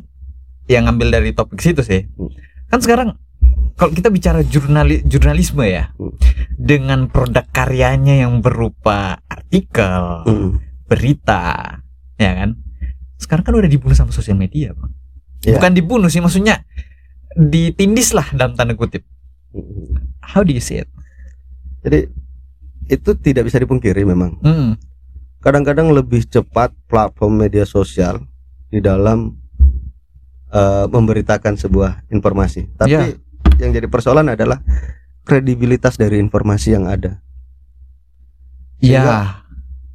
yang 0.65 0.87
ngambil 0.87 1.11
dari 1.13 1.31
topik 1.31 1.59
situ 1.59 1.83
sih. 1.83 2.07
Hmm. 2.13 2.31
Kan 2.67 2.79
sekarang 2.79 3.09
kalau 3.81 3.97
kita 3.97 4.13
bicara 4.13 4.45
jurnali 4.45 5.01
jurnalisme 5.09 5.65
ya, 5.65 5.89
Hmm. 5.97 6.13
dengan 6.61 7.09
produk 7.09 7.49
karyanya 7.49 8.29
yang 8.29 8.45
berupa 8.45 9.25
artikel, 9.25 10.29
Hmm. 10.29 10.61
berita, 10.85 11.81
ya 12.21 12.33
kan? 12.37 12.61
Sekarang 13.17 13.41
kan 13.41 13.57
udah 13.57 13.71
dibunuh 13.73 13.97
sama 13.97 14.13
sosial 14.13 14.37
media, 14.37 14.77
bang. 14.77 14.93
Iya. 15.49 15.57
Bukan 15.57 15.73
dibunuh 15.73 16.13
sih, 16.13 16.21
maksudnya 16.21 16.61
ditindis 17.33 18.13
lah 18.13 18.29
dalam 18.37 18.53
tanda 18.53 18.77
kutip. 18.77 19.01
Hmm. 19.57 20.13
How 20.21 20.45
do 20.45 20.53
you 20.53 20.61
see 20.61 20.85
it? 20.85 20.89
Jadi 21.81 22.13
itu 22.93 23.11
tidak 23.17 23.49
bisa 23.49 23.57
dipungkiri 23.57 24.05
memang. 24.05 24.37
Hmm, 24.45 24.77
kadang-kadang 25.41 25.89
lebih 25.89 26.29
cepat 26.29 26.77
platform 26.85 27.41
media 27.41 27.65
sosial 27.65 28.29
di 28.69 28.85
dalam 28.85 29.41
eh, 30.51 30.87
memberitakan 30.91 31.55
sebuah 31.55 32.11
informasi. 32.11 32.75
Tapi 32.75 32.91
Ya. 32.91 33.15
Yang 33.61 33.77
jadi 33.77 33.87
persoalan 33.87 34.33
adalah 34.33 34.65
kredibilitas 35.23 36.01
dari 36.01 36.19
informasi 36.19 36.75
yang 36.75 36.89
ada. 36.89 37.21
ya. 38.81 39.05
Sehingga 39.05 39.41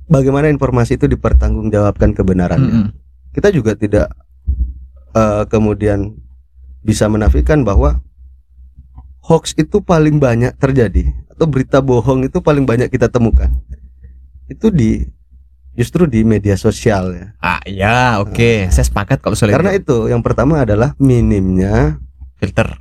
Bagaimana 0.05 0.53
informasi 0.53 1.01
itu 1.01 1.09
dipertanggungjawabkan 1.09 2.13
kebenarannya. 2.13 2.93
Mm-mm. 2.93 3.33
Kita 3.33 3.49
juga 3.49 3.73
tidak 3.73 4.13
eh, 5.17 5.43
kemudian 5.49 6.13
bisa 6.85 7.09
menafikan 7.09 7.65
bahwa 7.65 8.05
hoax 9.25 9.57
itu 9.57 9.81
paling 9.81 10.21
banyak 10.21 10.53
terjadi 10.61 11.09
atau 11.33 11.49
berita 11.49 11.81
bohong 11.81 12.29
itu 12.29 12.37
paling 12.37 12.69
banyak 12.69 12.93
kita 12.93 13.09
temukan. 13.09 13.49
Itu 14.45 14.69
di 14.69 15.09
justru 15.73 16.05
di 16.05 16.21
media 16.21 16.53
sosial 16.53 17.17
ya. 17.17 17.27
Ah, 17.41 17.61
ya, 17.65 18.21
oke. 18.21 18.69
Saya 18.69 18.85
sepakat 18.85 19.25
kalau 19.25 19.33
soal 19.33 19.57
Karena 19.57 19.73
itu. 19.73 20.05
itu 20.05 20.13
yang 20.13 20.21
pertama 20.21 20.61
adalah 20.61 20.93
minimnya 21.01 21.97
filter. 22.37 22.77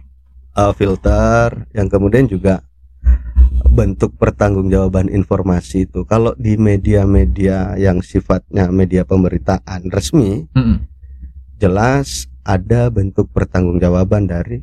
Uh, 0.56 0.72
filter, 0.74 1.66
yang 1.74 1.90
kemudian 1.90 2.26
juga 2.30 2.62
bentuk 3.74 4.14
pertanggungjawaban 4.18 5.10
informasi 5.10 5.90
itu. 5.90 6.06
Kalau 6.06 6.32
di 6.38 6.54
media-media 6.54 7.74
yang 7.74 8.00
sifatnya 8.00 8.70
media 8.70 9.02
pemberitaan 9.02 9.90
resmi, 9.90 10.46
Mm-mm. 10.54 10.78
jelas 11.58 12.30
ada 12.46 12.86
bentuk 12.90 13.34
pertanggungjawaban 13.34 14.30
dari 14.30 14.62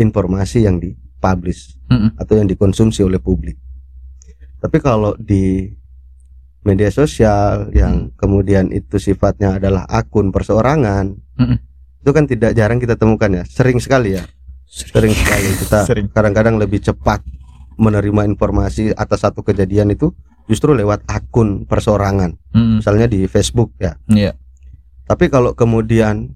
informasi 0.00 0.64
yang 0.64 0.80
dipublish 0.80 1.76
Mm-mm. 1.92 2.16
atau 2.16 2.34
yang 2.40 2.48
dikonsumsi 2.48 3.04
oleh 3.04 3.20
publik. 3.20 3.60
Tapi 4.56 4.80
kalau 4.80 5.12
di 5.20 5.68
media 6.64 6.90
sosial 6.90 7.70
yang 7.76 8.10
kemudian 8.16 8.72
itu 8.72 8.96
sifatnya 8.98 9.60
adalah 9.60 9.84
akun 9.84 10.32
perseorangan, 10.32 11.12
Mm-mm. 11.12 11.58
itu 12.00 12.10
kan 12.10 12.24
tidak 12.24 12.56
jarang 12.56 12.80
kita 12.80 12.96
temukan 12.96 13.30
ya, 13.30 13.44
sering 13.44 13.78
sekali 13.78 14.16
ya, 14.16 14.24
sering 14.76 15.16
sekali 15.16 15.56
kita 15.56 15.88
kadang-kadang 16.12 16.60
lebih 16.60 16.84
cepat 16.84 17.24
menerima 17.80 18.28
informasi 18.28 18.92
atas 18.92 19.24
satu 19.24 19.40
kejadian 19.40 19.92
itu 19.92 20.12
justru 20.46 20.76
lewat 20.76 21.04
akun 21.08 21.64
perseorangan, 21.64 22.36
Mm-mm. 22.52 22.80
misalnya 22.80 23.08
di 23.08 23.24
Facebook 23.24 23.72
ya. 23.80 23.96
Iya. 24.06 24.36
Tapi 25.08 25.32
kalau 25.32 25.56
kemudian 25.56 26.32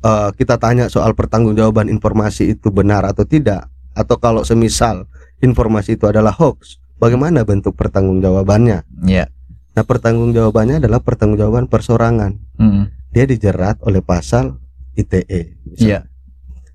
eh, 0.00 0.30
kita 0.34 0.56
tanya 0.56 0.88
soal 0.88 1.12
pertanggungjawaban 1.12 1.92
informasi 1.92 2.56
itu 2.56 2.72
benar 2.72 3.04
atau 3.06 3.22
tidak, 3.28 3.68
atau 3.94 4.16
kalau 4.18 4.42
semisal 4.42 5.06
informasi 5.40 5.94
itu 6.00 6.08
adalah 6.10 6.34
hoax, 6.34 6.82
bagaimana 6.98 7.46
bentuk 7.46 7.78
pertanggungjawabannya? 7.78 9.06
Iya. 9.06 9.30
Nah, 9.74 9.82
pertanggungjawabannya 9.82 10.78
adalah 10.82 11.02
pertanggungjawaban 11.02 11.66
persorangan. 11.66 12.38
Mm-mm. 12.58 12.84
Dia 13.10 13.24
dijerat 13.26 13.82
oleh 13.86 14.02
pasal 14.02 14.58
ITE. 14.98 15.58
misalnya. 15.66 15.82
Iya. 15.82 16.00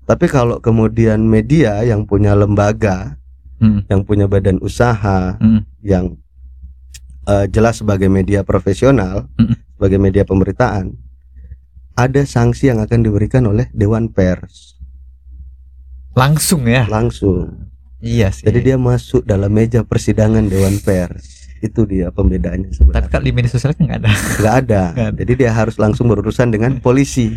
Tapi 0.04 0.26
kalau 0.26 0.58
kemudian 0.58 1.22
media 1.22 1.80
yang 1.82 2.04
punya 2.04 2.34
lembaga, 2.34 3.16
Mm. 3.60 3.84
yang 3.86 4.00
punya 4.02 4.24
badan 4.24 4.56
usaha, 4.58 5.36
Mm. 5.36 5.60
yang 5.84 6.04
eh, 7.24 7.46
jelas 7.46 7.78
sebagai 7.78 8.08
media 8.08 8.40
profesional, 8.42 9.28
Mm. 9.36 9.54
sebagai 9.76 9.98
media 9.98 10.24
pemberitaan, 10.24 10.96
ada 11.92 12.22
sanksi 12.24 12.66
yang 12.66 12.80
akan 12.80 13.00
diberikan 13.00 13.44
oleh 13.44 13.68
Dewan 13.70 14.08
Pers 14.08 14.80
Langsung 16.10 16.66
ya. 16.66 16.88
langsung. 16.88 17.70
Iya 18.00 18.32
sih. 18.32 18.48
Jadi 18.48 18.64
dia 18.64 18.76
masuk 18.76 19.22
dalam 19.22 19.52
meja 19.52 19.84
persidangan 19.84 20.42
Dewan 20.42 20.80
Pers. 20.80 21.52
Itu 21.60 21.84
dia 21.84 22.08
pembedaannya 22.08 22.72
Tapi 22.72 22.76
sebenarnya. 22.80 23.10
kalau 23.12 23.24
di 23.28 23.32
media 23.36 23.52
sosial 23.52 23.76
kan 23.76 23.84
nggak 23.84 24.00
ada. 24.00 24.10
Nggak 24.10 24.56
ada. 24.56 24.82
Nggak 24.96 25.06
ada. 25.06 25.18
Jadi 25.20 25.32
dia 25.36 25.50
harus 25.52 25.76
langsung 25.76 26.08
berurusan 26.08 26.48
dengan 26.48 26.80
polisi. 26.80 27.36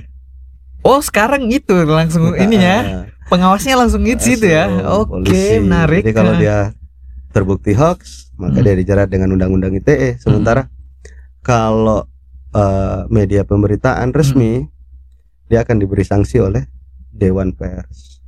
Oh, 0.83 0.99
sekarang 0.99 1.47
itu 1.47 1.73
langsung 1.83 2.35
ininya. 2.35 2.77
Ah, 2.77 3.03
Pengawasnya 3.25 3.73
langsung 3.73 4.03
itu 4.03 4.19
situ 4.21 4.45
ya. 4.45 4.67
Oke, 4.91 5.09
polisi. 5.25 5.57
menarik. 5.57 6.03
Jadi 6.03 6.13
kalau 6.13 6.33
dia 6.35 6.75
terbukti 7.31 7.71
hoax, 7.71 8.29
maka 8.35 8.59
Hmm. 8.59 8.65
dia 8.65 8.75
dijerat 8.75 9.07
dengan 9.07 9.31
undang-undang 9.31 9.73
ITE. 9.73 10.19
Sementara 10.19 10.67
kalau 11.39 12.05
eh, 12.51 13.01
media 13.09 13.41
pemberitaan 13.41 14.11
resmi, 14.11 14.61
dia 15.47 15.63
akan 15.63 15.75
diberi 15.75 16.03
sanksi 16.03 16.37
oleh 16.37 16.69
Dewan 17.09 17.49
Pers. 17.49 18.21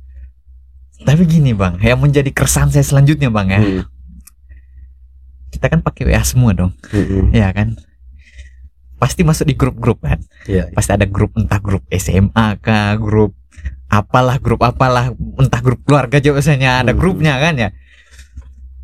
Tapi 0.98 1.22
gini, 1.22 1.52
Bang, 1.52 1.78
yang 1.78 2.00
menjadi 2.00 2.32
keresahan 2.32 2.66
saya 2.68 2.82
selanjutnya, 2.82 3.28
Bang 3.28 3.46
ya. 3.46 3.60
Hmm, 3.60 3.86
Kita 5.46 5.68
kan 5.68 5.78
pakai 5.78 6.04
WA 6.06 6.20
semua 6.20 6.50
dong. 6.52 6.72
hmm, 6.90 7.06
hmm. 7.06 7.24
ya 7.32 7.48
kan 7.50 7.78
pasti 8.96 9.22
masuk 9.22 9.46
di 9.48 9.54
grup-grup 9.56 10.00
kan? 10.00 10.20
Iya, 10.48 10.72
pasti 10.72 10.96
ada 10.96 11.04
grup 11.04 11.36
entah 11.36 11.60
grup 11.60 11.84
SMA 11.92 12.56
kah 12.60 12.96
grup 12.96 13.36
apalah 13.86 14.40
grup 14.42 14.66
apalah 14.66 15.14
entah 15.38 15.62
grup 15.62 15.80
keluarga 15.86 16.18
juga 16.18 16.42
biasanya 16.42 16.82
ada 16.82 16.92
Hmm. 16.92 17.00
grupnya 17.00 17.38
kan 17.38 17.54
ya? 17.56 17.70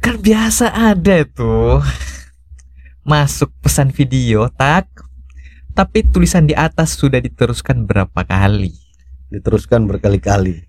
Kan 0.02 0.18
biasa 0.20 0.70
ada 0.70 1.24
tuh. 1.26 1.82
Masuk 3.02 3.50
pesan 3.58 3.90
video 3.90 4.46
tak 4.46 4.86
tapi 5.72 6.04
tulisan 6.04 6.44
di 6.44 6.52
atas 6.52 6.94
sudah 6.94 7.18
diteruskan 7.18 7.88
berapa 7.88 8.20
kali? 8.22 8.76
Diteruskan 9.32 9.88
berkali-kali. 9.88 10.68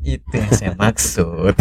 itu 0.00 0.32
yang 0.32 0.48
saya 0.56 0.72
maksud. 0.72 1.52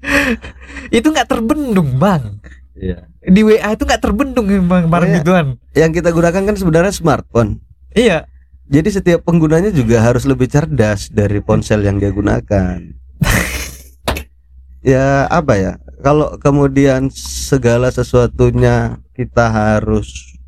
Itu 0.96 1.06
nggak 1.14 1.28
terbendung 1.30 2.02
bang 2.02 2.42
Iya. 2.80 3.04
di 3.20 3.44
WA 3.44 3.76
itu 3.76 3.84
nggak 3.84 4.00
terbendung 4.00 4.48
bang 4.48 4.88
barang 4.88 5.10
Iya. 5.12 5.16
gituan 5.20 5.46
Yang 5.76 5.90
kita 6.00 6.08
gunakan 6.16 6.42
kan 6.48 6.56
sebenarnya 6.56 6.92
smartphone. 6.96 7.60
iya 7.92 8.24
Jadi 8.70 8.88
setiap 8.88 9.26
penggunanya 9.26 9.68
juga 9.68 9.98
harus 10.00 10.24
lebih 10.24 10.46
cerdas 10.46 11.10
dari 11.10 11.42
ponsel 11.42 11.82
yang 11.82 11.98
dia 11.98 12.14
gunakan. 12.14 12.78
ya 14.86 15.26
apa 15.26 15.58
ya? 15.58 15.72
Kalau 16.00 16.38
kemudian 16.38 17.10
segala 17.12 17.90
sesuatunya 17.90 19.02
kita 19.12 19.50
harus 19.50 20.38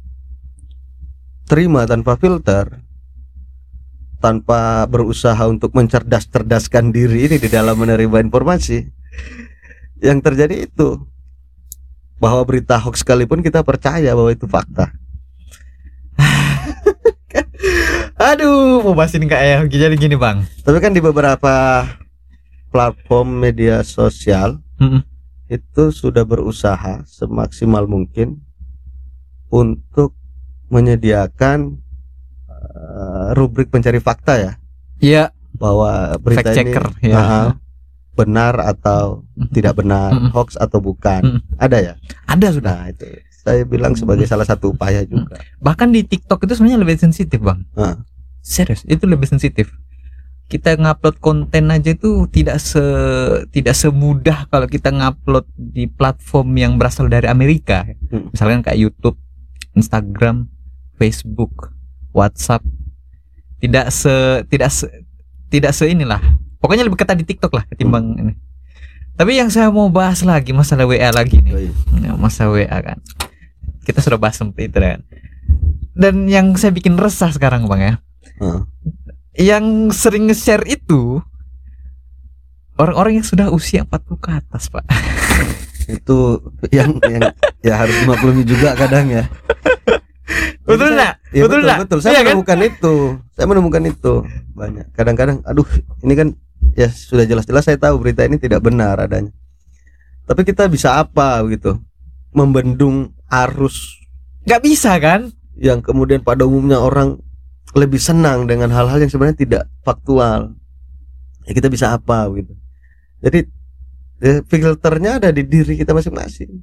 terima 1.50 1.82
tanpa 1.84 2.14
filter, 2.14 2.80
tanpa 4.22 4.86
berusaha 4.86 5.42
untuk 5.50 5.74
mencerdas-cerdaskan 5.74 6.94
diri 6.94 7.26
ini 7.26 7.36
di 7.42 7.48
dalam 7.50 7.74
menerima 7.74 8.22
informasi, 8.22 8.86
yang 9.98 10.22
terjadi 10.22 10.70
itu 10.70 11.10
bahwa 12.22 12.46
berita 12.46 12.78
hoax 12.78 13.02
sekalipun 13.02 13.42
kita 13.42 13.66
percaya 13.66 14.14
bahwa 14.14 14.30
itu 14.30 14.46
fakta. 14.46 14.94
Aduh, 18.22 18.82
mau 18.82 18.94
bahas 18.94 19.10
ini 19.12 19.26
kayak 19.26 19.66
jadi 19.66 19.96
gini 19.98 20.14
bang. 20.14 20.46
Tapi 20.62 20.78
kan 20.78 20.94
di 20.94 21.02
beberapa 21.02 21.82
platform 22.70 23.42
media 23.42 23.82
sosial 23.82 24.62
Mm-mm. 24.78 25.02
itu 25.46 25.90
sudah 25.90 26.22
berusaha 26.22 27.02
semaksimal 27.04 27.84
mungkin 27.84 28.40
untuk 29.50 30.14
menyediakan 30.70 31.76
eh, 32.48 33.28
rubrik 33.34 33.68
pencari 33.68 34.00
fakta 34.00 34.40
ya 34.40 34.52
Iya, 34.96 35.34
bahwa 35.52 36.14
berita 36.16 36.48
fact 36.48 36.56
checker. 36.56 36.84
ini 37.02 37.10
Ya. 37.12 37.18
ah, 37.18 37.48
benar 38.12 38.60
atau 38.60 39.24
tidak 39.52 39.80
benar, 39.80 40.12
hoax 40.36 40.56
atau 40.60 40.78
bukan. 40.78 41.40
Ada 41.56 41.78
ya? 41.80 41.94
Ada 42.28 42.46
sudah. 42.52 42.76
Nah, 42.84 42.88
itu 42.92 43.06
saya 43.42 43.66
bilang 43.66 43.98
sebagai 43.98 44.22
salah 44.30 44.46
satu 44.46 44.70
upaya 44.70 45.02
juga. 45.02 45.42
Bahkan 45.58 45.90
di 45.90 46.06
TikTok 46.06 46.46
itu 46.46 46.54
sebenarnya 46.54 46.78
lebih 46.78 46.96
sensitif 47.02 47.42
bang. 47.42 47.66
Serius, 48.42 48.86
itu 48.86 49.02
lebih 49.06 49.26
sensitif. 49.26 49.74
Kita 50.46 50.76
ngupload 50.76 51.16
konten 51.18 51.72
aja 51.72 51.96
itu 51.96 52.28
tidak 52.28 52.60
se 52.60 52.82
tidak 53.50 53.72
semudah 53.72 54.44
kalau 54.52 54.68
kita 54.68 54.92
ngupload 54.92 55.48
di 55.56 55.88
platform 55.88 56.54
yang 56.54 56.72
berasal 56.76 57.08
dari 57.08 57.26
Amerika. 57.26 57.88
Hmm. 58.12 58.28
Misalkan 58.30 58.60
kayak 58.60 58.78
YouTube, 58.78 59.16
Instagram, 59.72 60.52
Facebook, 61.00 61.72
WhatsApp. 62.12 62.62
Tidak 63.62 63.86
se 63.88 64.44
tidak 64.50 64.70
se 64.70 64.86
tidak 65.48 65.72
se 65.72 65.88
inilah. 65.88 66.20
Pokoknya 66.62 66.86
lebih 66.86 66.96
ketat 66.96 67.18
di 67.18 67.26
TikTok 67.26 67.52
lah 67.52 67.66
ketimbang 67.66 68.14
ini. 68.16 68.32
Tapi 69.12 69.36
yang 69.36 69.50
saya 69.50 69.68
mau 69.68 69.90
bahas 69.90 70.22
lagi 70.22 70.50
masalah 70.50 70.86
WA 70.86 71.10
lagi 71.10 71.36
nih. 71.36 71.52
Oh, 71.52 71.60
iya. 71.60 71.72
Ya, 72.00 72.12
masa 72.14 72.46
WA 72.46 72.78
kan 72.78 72.96
kita 73.82 73.98
sudah 73.98 74.14
bahas 74.14 74.38
sampai 74.38 74.70
itu 74.70 74.78
kan 74.78 75.02
dan 75.92 76.24
yang 76.24 76.54
saya 76.54 76.70
bikin 76.70 76.94
resah 76.94 77.28
sekarang 77.28 77.66
bang 77.66 77.82
ya 77.82 77.94
Ah. 78.38 78.62
yang 79.34 79.64
sering 79.90 80.26
nge-share 80.26 80.62
itu 80.64 81.18
orang-orang 82.76 83.18
yang 83.18 83.26
sudah 83.26 83.50
usia 83.50 83.82
40 83.82 84.16
ke 84.16 84.30
atas 84.32 84.66
pak 84.66 84.86
Itu 85.84 86.38
yang 86.70 86.94
yang 87.02 87.34
ya 87.60 87.74
harus 87.76 87.98
maklumi 88.04 88.42
juga 88.42 88.72
kadang 88.72 89.10
ya. 89.10 89.26
betul 90.62 90.78
Jadi 90.86 90.94
nggak 90.94 91.10
saya- 91.10 91.18
Ya 91.28 91.42
Betul 91.42 91.48
betul, 91.50 91.60
nggak? 91.64 91.78
betul. 91.80 91.98
Saya 91.98 92.12
Iya 92.12 92.18
kan? 92.18 92.26
menemukan 92.28 92.58
itu. 92.62 92.94
Saya 93.32 93.46
menemukan 93.48 93.82
itu 93.84 94.14
banyak. 94.52 94.86
Kadang-kadang 94.92 95.36
aduh, 95.42 95.66
ini 95.98 96.14
kan 96.14 96.28
ya 96.78 96.88
sudah 96.88 97.28
jelas-jelas 97.28 97.64
saya 97.66 97.78
tahu 97.78 98.00
berita 98.00 98.24
ini 98.24 98.38
tidak 98.38 98.64
benar 98.64 98.98
adanya. 98.98 99.32
Tapi 100.24 100.46
kita 100.46 100.70
bisa 100.70 100.96
apa 101.02 101.42
gitu? 101.50 101.78
Membendung 102.32 103.12
arus 103.28 104.00
nggak 104.42 104.62
bisa 104.64 104.98
kan 104.98 105.30
yang 105.54 105.78
kemudian 105.84 106.24
pada 106.24 106.42
umumnya 106.48 106.82
orang 106.82 107.20
lebih 107.72 108.00
senang 108.02 108.48
dengan 108.50 108.72
hal-hal 108.74 108.98
yang 109.00 109.10
sebenarnya 109.12 109.38
tidak 109.38 109.62
faktual. 109.84 110.56
Ya 111.46 111.52
kita 111.54 111.68
bisa 111.68 111.92
apa 111.94 112.26
gitu. 112.34 112.52
Jadi 113.22 113.46
ya, 114.22 114.42
filternya 114.46 115.18
ada 115.22 115.30
di 115.34 115.42
diri 115.46 115.74
kita 115.78 115.92
masing-masing. 115.94 116.62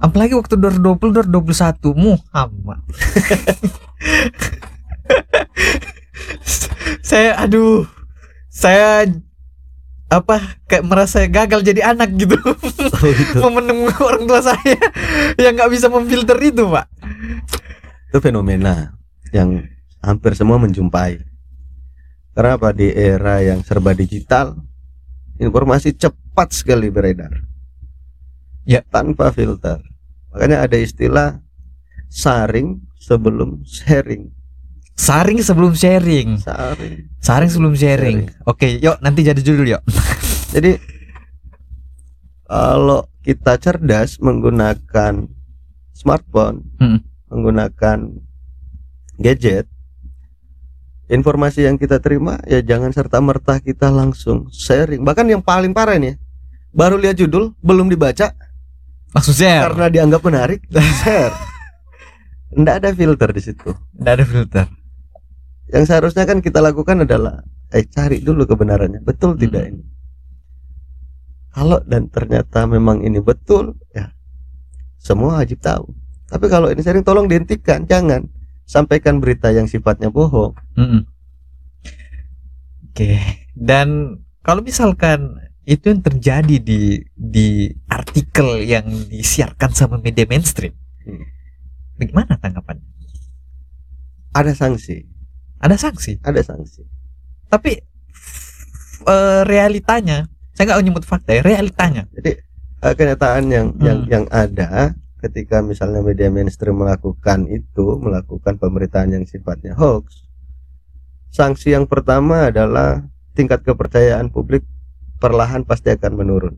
apalagi 0.00 0.32
waktu 0.32 0.56
2020 0.56 1.28
2021 1.28 1.92
Muhammad 1.92 2.80
saya 7.08 7.36
aduh 7.36 7.84
saya 8.50 9.06
apa 10.10 10.58
kayak 10.66 10.84
merasa 10.84 11.22
gagal 11.30 11.62
jadi 11.62 11.94
anak 11.94 12.10
gitu 12.18 12.34
Oh, 12.44 13.10
itu. 13.22 13.38
memenuhi 13.38 13.94
orang 14.02 14.26
tua 14.26 14.42
saya 14.42 14.76
yang 15.38 15.54
nggak 15.54 15.70
bisa 15.70 15.86
memfilter 15.86 16.36
itu 16.42 16.66
pak 16.66 16.90
itu 18.10 18.18
fenomena 18.18 18.98
yang 19.30 19.70
hampir 20.02 20.34
semua 20.34 20.58
menjumpai. 20.58 21.22
Karena 22.34 22.56
apa 22.56 22.72
di 22.72 22.90
era 22.90 23.38
yang 23.38 23.60
serba 23.62 23.94
digital, 23.94 24.58
informasi 25.38 25.94
cepat 25.94 26.50
sekali 26.50 26.88
beredar. 26.88 27.30
Ya. 28.64 28.82
Tanpa 28.90 29.30
filter. 29.30 29.78
Makanya 30.34 30.66
ada 30.66 30.78
istilah 30.78 31.38
saring 32.10 32.82
sebelum 32.98 33.62
sharing. 33.62 34.30
Saring 34.94 35.40
sebelum 35.40 35.72
sharing 35.72 36.36
Saring. 36.36 37.08
saring 37.18 37.50
sebelum 37.50 37.74
sharing 37.74 38.18
oke 38.44 38.66
yuk 38.78 38.96
nanti 38.98 39.20
jadi 39.22 39.38
judul 39.38 39.66
yuk 39.68 39.82
Jadi 40.50 40.82
kalau 42.42 43.06
kita 43.22 43.54
cerdas 43.54 44.18
menggunakan 44.18 45.30
smartphone, 45.94 46.66
Hmm. 46.74 46.98
menggunakan 47.30 48.18
gadget, 49.14 49.70
informasi 51.06 51.62
yang 51.62 51.78
kita 51.78 52.02
terima 52.02 52.42
ya 52.44 52.58
jangan 52.58 52.90
serta 52.90 53.22
merta 53.22 53.62
kita 53.62 53.94
langsung 53.94 54.50
sharing. 54.50 55.06
Bahkan 55.06 55.30
yang 55.30 55.38
paling 55.38 55.70
parah 55.70 55.94
ini, 55.94 56.10
ya, 56.10 56.14
baru 56.72 56.98
lihat 56.98 57.14
judul 57.14 57.54
belum 57.62 57.86
dibaca 57.86 58.34
langsung 59.10 59.34
share 59.34 59.70
karena 59.70 59.86
dianggap 59.86 60.22
menarik, 60.24 60.66
share. 61.06 61.30
Nggak 62.50 62.74
ada 62.82 62.90
filter 62.90 63.30
di 63.30 63.42
situ. 63.44 63.70
nggak 63.94 64.14
ada 64.18 64.24
filter 64.26 64.66
Yang 65.70 65.84
seharusnya 65.86 66.26
kan 66.26 66.42
kita 66.42 66.58
lakukan 66.58 67.06
adalah 67.06 67.46
eh 67.70 67.86
cari 67.86 68.18
dulu 68.18 68.46
kebenarannya. 68.46 69.00
Betul 69.06 69.38
Hmm. 69.38 69.40
tidak 69.46 69.64
ini? 69.70 69.82
Kalau 71.50 71.82
dan 71.82 72.06
ternyata 72.10 72.62
memang 72.66 73.02
ini 73.02 73.18
betul, 73.18 73.74
ya 73.90 74.14
semua 75.02 75.42
wajib 75.42 75.58
tahu. 75.58 75.90
Tapi 76.30 76.46
kalau 76.46 76.70
ini 76.70 76.78
sering 76.78 77.02
tolong 77.02 77.26
dihentikan, 77.26 77.90
jangan 77.90 78.30
sampaikan 78.62 79.18
berita 79.18 79.50
yang 79.50 79.66
sifatnya 79.66 80.14
bohong. 80.14 80.54
Mm-mm. 80.78 81.02
Oke, 82.90 83.18
dan 83.58 84.18
kalau 84.46 84.62
misalkan 84.62 85.42
itu 85.66 85.90
yang 85.90 86.02
terjadi 86.06 86.56
di 86.62 87.02
di 87.14 87.70
artikel 87.90 88.62
yang 88.62 88.86
disiarkan 89.10 89.74
sama 89.74 89.98
media 89.98 90.26
mainstream, 90.30 90.74
Hmm. 91.02 91.26
bagaimana 91.98 92.38
tanggapannya? 92.38 92.86
Ada 94.30 94.54
sanksi, 94.54 95.09
Ada 95.60 95.76
sanksi, 95.76 96.16
ada 96.24 96.40
sanksi. 96.40 96.82
tapi 97.50 97.76
eh, 99.04 99.42
realitanya, 99.44 100.24
saya 100.56 100.72
nggak 100.72 100.80
nyebut 100.86 101.04
fakta 101.04 101.36
ya, 101.36 101.42
realitanya. 101.44 102.08
Jadi 102.16 102.40
eh, 102.80 102.94
kenyataan 102.96 103.44
yang 103.52 103.66
Hmm. 103.76 103.84
yang 103.84 103.98
yang 104.08 104.24
ada 104.32 104.96
ketika 105.20 105.60
misalnya 105.60 106.00
media 106.00 106.32
mainstream 106.32 106.80
melakukan 106.80 107.44
itu, 107.52 108.00
melakukan 108.00 108.56
pemberitaan 108.56 109.12
yang 109.12 109.24
sifatnya 109.28 109.76
hoax, 109.76 110.24
sanksi 111.28 111.76
yang 111.76 111.84
pertama 111.84 112.48
adalah 112.48 113.04
tingkat 113.36 113.60
kepercayaan 113.60 114.32
publik 114.32 114.64
perlahan 115.20 115.60
pasti 115.68 115.92
akan 115.92 116.12
menurun. 116.16 116.56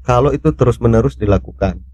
Kalau 0.00 0.32
itu 0.32 0.48
terus-menerus 0.56 1.20
dilakukan, 1.20 1.84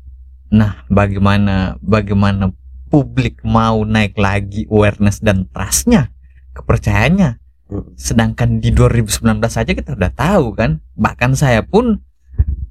Nah, 0.55 0.87
bagaimana 0.87 1.75
bagaimana 1.83 2.55
publik 2.88 3.40
mau 3.42 3.83
naik 3.83 4.16
lagi 4.18 4.68
awareness 4.68 5.20
dan 5.20 5.49
trustnya, 5.51 6.12
kepercayaannya? 6.55 7.40
Hmm. 7.70 7.97
Sedangkan 7.97 8.61
di 8.61 8.70
2019 8.70 9.25
saja 9.49 9.73
kita 9.73 9.97
udah 9.97 10.12
tahu 10.12 10.55
kan, 10.55 10.85
bahkan 10.94 11.33
saya 11.33 11.64
pun 11.64 12.05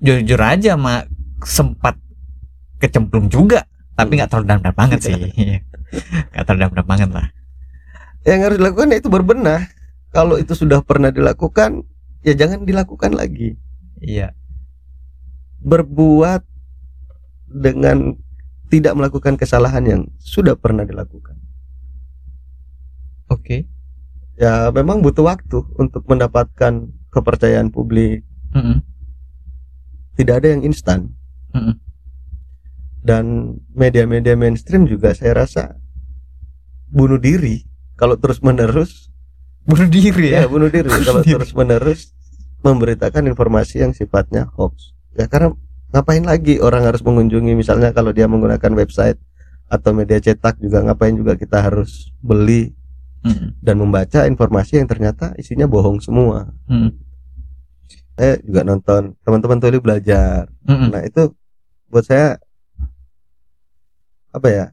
jujur 0.03 0.39
aja 0.39 0.75
mak 0.75 1.09
sempat 1.43 1.97
kecemplung 2.79 3.31
juga, 3.31 3.65
tapi 3.95 4.19
nggak 4.19 4.29
terlalu 4.31 4.47
dalam 4.47 4.75
banget 4.75 4.99
sih, 5.01 5.15
nggak 6.31 6.43
terlalu 6.45 6.71
dalam 6.71 6.87
banget 6.87 7.09
lah. 7.11 7.27
yang 8.23 8.39
harus 8.39 8.55
dilakukan 8.55 8.87
ya 8.95 8.97
itu 9.03 9.11
berbenah. 9.11 9.61
Kalau 10.13 10.37
itu 10.37 10.53
sudah 10.53 10.79
pernah 10.85 11.09
dilakukan, 11.09 11.83
ya 12.21 12.37
jangan 12.37 12.63
dilakukan 12.63 13.17
lagi. 13.17 13.57
Iya, 13.99 14.31
Berbuat 15.59 16.45
dengan 17.49 18.15
tidak 18.73 18.97
melakukan 18.97 19.37
kesalahan 19.37 19.85
yang 19.85 20.01
sudah 20.17 20.57
pernah 20.57 20.81
dilakukan. 20.81 21.37
oke. 23.29 23.69
ya 24.33 24.73
memang 24.73 25.05
butuh 25.05 25.29
waktu 25.29 25.61
untuk 25.77 26.09
mendapatkan 26.09 26.89
kepercayaan 27.13 27.69
publik 27.69 28.25
Mm-mm. 28.49 28.81
tidak 30.17 30.41
ada 30.41 30.57
yang 30.57 30.65
instan 30.65 31.13
Mm-mm. 31.53 31.77
dan 33.05 33.25
media-media 33.77 34.33
mainstream 34.33 34.89
juga 34.89 35.13
saya 35.13 35.45
rasa 35.45 35.77
bunuh 36.89 37.21
diri 37.21 37.61
kalau 37.93 38.17
terus 38.17 38.41
menerus 38.41 39.13
Bunuh 39.63 39.87
diri 39.87 40.33
ya 40.33 40.43
ya. 40.43 40.49
bunuh 40.49 40.67
diri 40.67 40.89
Bunuh 40.89 41.05
kalau 41.05 41.21
diri. 41.21 41.37
terus 41.37 41.53
menerus 41.53 42.01
memberitakan 42.65 43.29
informasi 43.29 43.85
yang 43.85 43.93
sifatnya 43.93 44.49
hoax 44.57 44.91
ya 45.13 45.29
karena 45.29 45.53
ngapain 45.93 46.25
lagi 46.25 46.57
orang 46.57 46.89
harus 46.89 47.05
mengunjungi 47.05 47.53
misalnya 47.53 47.93
kalau 47.93 48.09
dia 48.09 48.25
menggunakan 48.25 48.73
website 48.73 49.21
atau 49.69 49.93
media 49.93 50.17
cetak 50.17 50.57
juga 50.57 50.81
ngapain 50.81 51.13
juga 51.13 51.37
kita 51.37 51.61
harus 51.61 52.09
beli 52.17 52.73
Mm-mm. 53.23 53.61
dan 53.61 53.77
membaca 53.77 54.25
informasi 54.25 54.81
yang 54.81 54.89
ternyata 54.89 55.37
isinya 55.37 55.69
bohong 55.69 56.01
semua 56.01 56.49
Mm-mm. 56.65 56.97
saya 58.17 58.41
juga 58.41 58.61
nonton 58.65 59.13
teman-teman 59.21 59.61
tuli 59.61 59.77
belajar 59.77 60.49
Mm-mm. 60.65 60.89
nah 60.89 61.01
itu 61.05 61.29
buat 61.93 62.03
saya 62.09 62.41
apa 64.33 64.49
ya 64.49 64.65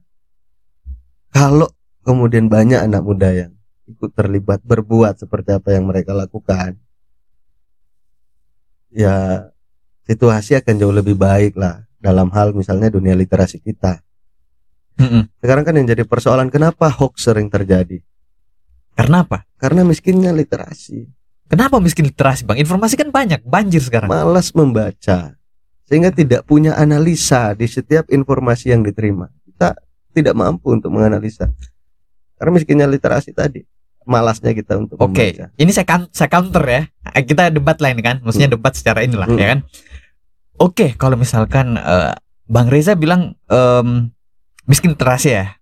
kalau 1.28 1.68
kemudian 2.00 2.48
banyak 2.48 2.80
anak 2.80 3.04
muda 3.04 3.28
yang 3.28 3.52
ikut 3.84 4.10
terlibat 4.16 4.64
berbuat 4.64 5.20
seperti 5.20 5.52
apa 5.52 5.76
yang 5.76 5.84
mereka 5.84 6.16
lakukan 6.16 6.80
ya 8.88 9.46
situasi 10.06 10.56
akan 10.60 10.74
jauh 10.76 10.94
lebih 10.94 11.16
baik 11.16 11.56
lah 11.58 11.84
dalam 12.00 12.28
hal 12.32 12.52
misalnya 12.56 12.88
dunia 12.88 13.12
literasi 13.16 13.60
kita 13.60 14.00
Mm-mm. 15.00 15.28
sekarang 15.40 15.64
kan 15.64 15.74
yang 15.76 15.88
jadi 15.88 16.04
persoalan 16.04 16.48
kenapa 16.52 16.88
hoax 16.92 17.28
sering 17.28 17.48
terjadi 17.48 18.00
Karena 18.96 19.24
apa? 19.24 19.48
karena 19.56 19.84
miskinnya 19.84 20.32
literasi 20.32 21.08
Kenapa 21.50 21.82
miskin 21.82 22.06
literasi 22.06 22.46
bang? 22.46 22.62
Informasi 22.62 22.94
kan 22.94 23.10
banyak, 23.10 23.42
banjir 23.42 23.82
sekarang. 23.82 24.06
malas 24.06 24.54
membaca 24.54 25.34
sehingga 25.90 26.14
tidak 26.14 26.46
punya 26.46 26.78
analisa 26.78 27.50
di 27.58 27.66
setiap 27.66 28.06
informasi 28.14 28.70
yang 28.70 28.86
diterima 28.86 29.26
kita 29.42 29.74
tidak 30.14 30.38
mampu 30.38 30.70
untuk 30.78 30.94
menganalisa 30.94 31.50
karena 32.38 32.50
miskinnya 32.54 32.86
literasi 32.86 33.34
tadi 33.34 33.66
malasnya 34.02 34.50
kita 34.50 34.76
untuk 34.76 34.96
Oke, 34.96 35.36
membaca 35.36 35.52
ini 35.54 35.70
saya, 35.70 35.84
kan, 35.84 36.08
saya 36.10 36.26
counter 36.26 36.64
ya. 36.64 36.82
Kita 37.20 37.48
debat 37.48 37.76
lain 37.78 38.00
kan, 38.00 38.16
maksudnya 38.20 38.48
Hmm. 38.48 38.56
debat 38.56 38.72
secara 38.72 39.04
inilah 39.04 39.26
Hmm. 39.26 39.36
ya 39.36 39.46
kan. 39.48 39.60
Oke, 40.56 40.92
kalau 40.94 41.14
misalkan 41.14 41.74
eh, 41.74 42.12
Bang 42.44 42.66
Reza 42.66 42.92
bilang 42.92 43.36
em, 43.46 44.10
miskin 44.64 44.92
literasi 44.92 45.30
ya, 45.30 45.56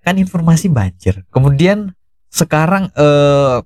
kan 0.00 0.16
informasi 0.16 0.66
banjir. 0.66 1.22
Kemudian 1.28 1.92
sekarang 2.28 2.88
eh, 2.92 3.58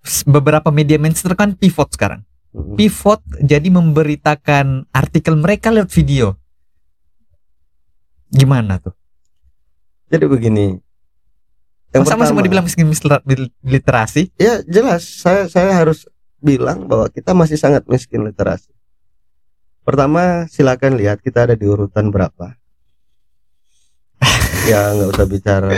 s- 0.00 0.24
beberapa 0.24 0.70
media 0.70 0.96
mainstream 0.96 1.36
kan 1.36 1.52
pivot 1.52 1.92
sekarang. 1.92 2.24
Mm. 2.50 2.74
Pivot 2.74 3.20
jadi 3.38 3.68
memberitakan 3.68 4.88
artikel 4.90 5.34
mereka 5.34 5.70
lewat 5.70 5.90
video. 5.90 6.34
Gimana 8.28 8.78
tuh? 8.78 8.94
jadi 10.06 10.26
begini 10.26 10.74
yang 11.90 12.06
Masa 12.06 12.14
masih 12.14 12.32
mau 12.32 12.38
pertama- 12.38 12.44
dibilang 12.46 12.66
miskin 12.66 12.86
literasi? 13.60 14.22
ya 14.38 14.62
jelas. 14.62 15.02
Saya 15.02 15.50
saya 15.50 15.74
harus 15.74 16.06
bilang 16.38 16.86
bahwa 16.86 17.10
kita 17.10 17.34
masih 17.34 17.58
sangat 17.58 17.84
miskin 17.86 18.22
literasi. 18.22 18.70
Pertama 19.82 20.46
silakan 20.46 20.94
lihat 20.94 21.18
kita 21.18 21.50
ada 21.50 21.54
di 21.54 21.66
urutan 21.66 22.08
berapa. 22.08 22.54
Ya 24.68 24.92
nggak 24.92 25.16
usah 25.16 25.26
bicara. 25.26 25.70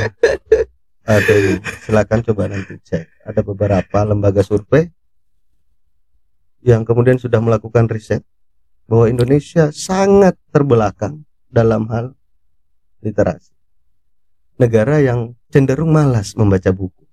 Ada 1.02 1.34
silakan 1.82 2.20
coba 2.22 2.42
nanti 2.46 2.76
cek. 2.78 3.06
Ada 3.24 3.40
beberapa 3.40 3.98
lembaga 4.02 4.42
survei 4.42 4.90
yang 6.62 6.82
kemudian 6.82 7.16
sudah 7.16 7.42
melakukan 7.42 7.86
riset 7.88 8.22
bahwa 8.86 9.08
Indonesia 9.08 9.70
sangat 9.70 10.36
terbelakang 10.50 11.24
dalam 11.48 11.86
hal 11.88 12.14
literasi. 13.00 13.54
Negara 14.58 15.02
yang 15.02 15.34
cenderung 15.52 15.92
malas 15.92 16.32
membaca 16.32 16.72
buku 16.72 17.04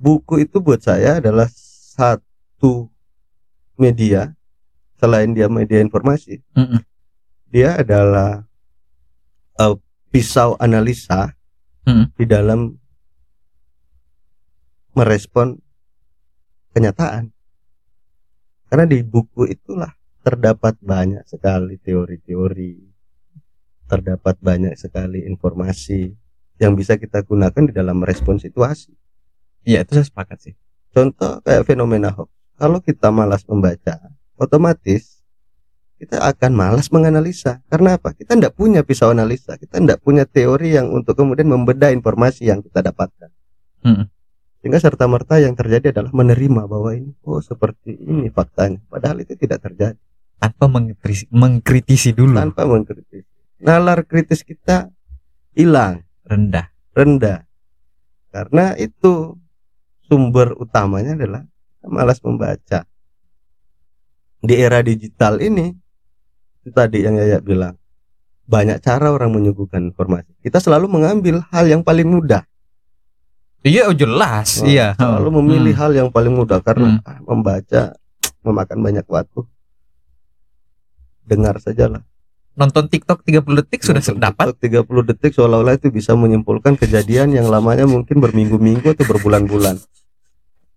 buku 0.00 0.48
itu 0.48 0.56
buat 0.62 0.80
saya 0.80 1.20
adalah 1.20 1.50
satu 1.92 2.88
media 3.76 4.32
selain 4.96 5.34
dia 5.34 5.50
media 5.50 5.82
informasi 5.82 6.40
Mm-mm. 6.56 6.80
dia 7.50 7.76
adalah 7.76 8.46
eh, 9.58 9.76
pisau 10.08 10.56
analisa 10.56 11.34
Mm. 11.80 12.12
di 12.12 12.28
dalam 12.28 12.76
merespon 14.92 15.56
kenyataan 16.76 17.32
karena 18.68 18.84
di 18.84 19.00
buku 19.00 19.48
itulah 19.48 19.88
terdapat 20.20 20.76
banyak 20.84 21.24
sekali 21.24 21.80
teori-teori 21.80 22.89
terdapat 23.90 24.38
banyak 24.38 24.78
sekali 24.78 25.26
informasi 25.26 26.14
yang 26.62 26.78
bisa 26.78 26.94
kita 26.94 27.26
gunakan 27.26 27.66
di 27.66 27.74
dalam 27.74 27.98
merespon 27.98 28.38
situasi 28.38 28.94
Iya, 29.64 29.84
itu 29.84 29.92
saya 29.96 30.06
sepakat 30.08 30.38
sih. 30.40 30.54
Contoh 30.90 31.44
kayak 31.44 31.68
fenomena 31.68 32.10
hoax. 32.10 32.32
Kalau 32.56 32.80
kita 32.80 33.08
malas 33.12 33.44
membaca, 33.48 33.96
otomatis 34.36 35.20
kita 36.00 36.16
akan 36.16 36.52
malas 36.56 36.88
menganalisa. 36.88 37.60
Karena 37.68 38.00
apa? 38.00 38.16
Kita 38.16 38.36
tidak 38.36 38.56
punya 38.56 38.80
pisau 38.80 39.12
analisa. 39.12 39.60
Kita 39.60 39.80
tidak 39.80 40.00
punya 40.00 40.24
teori 40.24 40.76
yang 40.76 40.88
untuk 40.88 41.12
kemudian 41.16 41.48
membedah 41.48 41.92
informasi 41.92 42.48
yang 42.48 42.64
kita 42.64 42.80
dapatkan. 42.80 43.28
Hmm. 43.84 44.08
Sehingga 44.60 44.80
serta 44.80 45.08
merta 45.08 45.40
yang 45.40 45.56
terjadi 45.56 45.92
adalah 45.92 46.12
menerima 46.12 46.68
bahwa 46.68 46.92
ini 46.92 47.16
oh 47.24 47.40
seperti 47.40 47.96
ini 47.96 48.28
faktanya. 48.32 48.80
Padahal 48.88 49.24
itu 49.24 49.36
tidak 49.36 49.60
terjadi 49.64 49.96
tanpa 50.40 50.72
mengkritisi, 50.72 51.28
mengkritisi 51.32 52.10
dulu 52.16 52.36
tanpa 52.36 52.64
mengkritis. 52.64 53.28
Nalar 53.60 54.02
kritis 54.08 54.40
kita 54.40 54.88
hilang, 55.52 56.02
rendah 56.24 56.70
rendah. 56.94 57.46
Karena 58.30 58.74
itu 58.78 59.34
sumber 60.06 60.54
utamanya 60.58 61.18
adalah 61.18 61.42
kita 61.46 61.86
malas 61.90 62.18
membaca. 62.22 62.86
Di 64.40 64.54
era 64.56 64.80
digital 64.80 65.36
ini 65.44 65.74
itu 66.60 66.70
tadi 66.72 67.04
yang 67.04 67.16
Yaya 67.16 67.40
bilang 67.44 67.76
banyak 68.48 68.80
cara 68.80 69.12
orang 69.12 69.32
menyuguhkan 69.34 69.92
informasi. 69.92 70.32
Kita 70.40 70.58
selalu 70.58 70.88
mengambil 70.90 71.44
hal 71.52 71.68
yang 71.68 71.82
paling 71.84 72.08
mudah. 72.08 72.44
iya 73.60 73.84
oh, 73.84 73.96
jelas 73.96 74.64
Wah, 74.64 74.72
iya 74.72 74.86
Selalu 74.96 75.28
memilih 75.44 75.76
Hmm. 75.76 75.80
hal 75.84 75.90
yang 75.92 76.08
paling 76.08 76.32
mudah 76.32 76.64
karena 76.64 76.96
Hmm. 76.96 77.04
ah, 77.04 77.20
membaca 77.28 77.82
memakan 78.40 78.78
banyak 78.80 79.04
waktu. 79.04 79.40
Dengar 81.28 81.60
sajalah. 81.60 82.00
Nonton 82.60 82.92
TikTok 82.92 83.24
30 83.24 83.40
detik 83.64 83.80
sudah 83.80 84.04
Nonton 84.04 84.20
dapat 84.20 84.52
TikTok 84.60 84.84
30 84.84 85.08
detik 85.08 85.32
seolah-olah 85.32 85.80
itu 85.80 85.88
bisa 85.88 86.12
menyimpulkan 86.12 86.76
kejadian 86.76 87.32
yang 87.32 87.48
lamanya 87.48 87.88
mungkin 87.88 88.20
berminggu-minggu 88.20 88.92
atau 88.92 89.08
berbulan-bulan. 89.08 89.80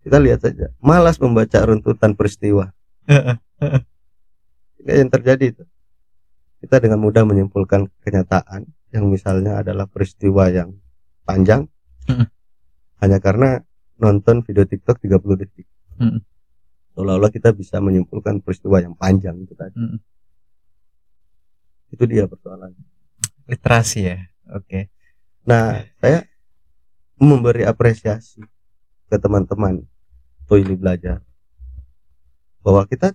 Kita 0.08 0.16
lihat 0.24 0.48
saja, 0.48 0.72
malas 0.80 1.20
membaca 1.20 1.60
runtutan 1.68 2.16
peristiwa. 2.16 2.72
Yang 4.80 5.12
terjadi 5.12 5.46
itu. 5.52 5.64
Kita 6.64 6.80
dengan 6.80 7.04
mudah 7.04 7.28
menyimpulkan 7.28 7.92
kenyataan 8.08 8.64
yang 8.96 9.12
misalnya 9.12 9.60
adalah 9.60 9.84
peristiwa 9.84 10.48
yang 10.48 10.80
panjang 11.28 11.68
hanya 13.04 13.20
karena 13.20 13.60
nonton 14.00 14.48
video 14.48 14.64
TikTok 14.64 15.04
30 15.04 15.20
detik. 15.44 15.68
Seolah-olah 16.96 17.32
kita 17.32 17.52
bisa 17.52 17.84
menyimpulkan 17.84 18.40
peristiwa 18.40 18.80
yang 18.80 18.96
panjang 18.96 19.36
itu 19.44 19.52
tadi. 19.60 19.76
Itu 21.94 22.10
dia 22.10 22.26
persoalannya. 22.26 22.90
literasi 23.44 24.00
ya 24.08 24.18
oke 24.50 24.90
Nah, 25.44 25.84
saya 26.00 26.24
memberi 27.20 27.68
apresiasi 27.68 28.40
ke 29.12 29.18
teman-teman 29.20 29.84
Toili 30.48 30.76
belajar 30.80 31.20
bahwa 32.64 32.88
kita 32.88 33.12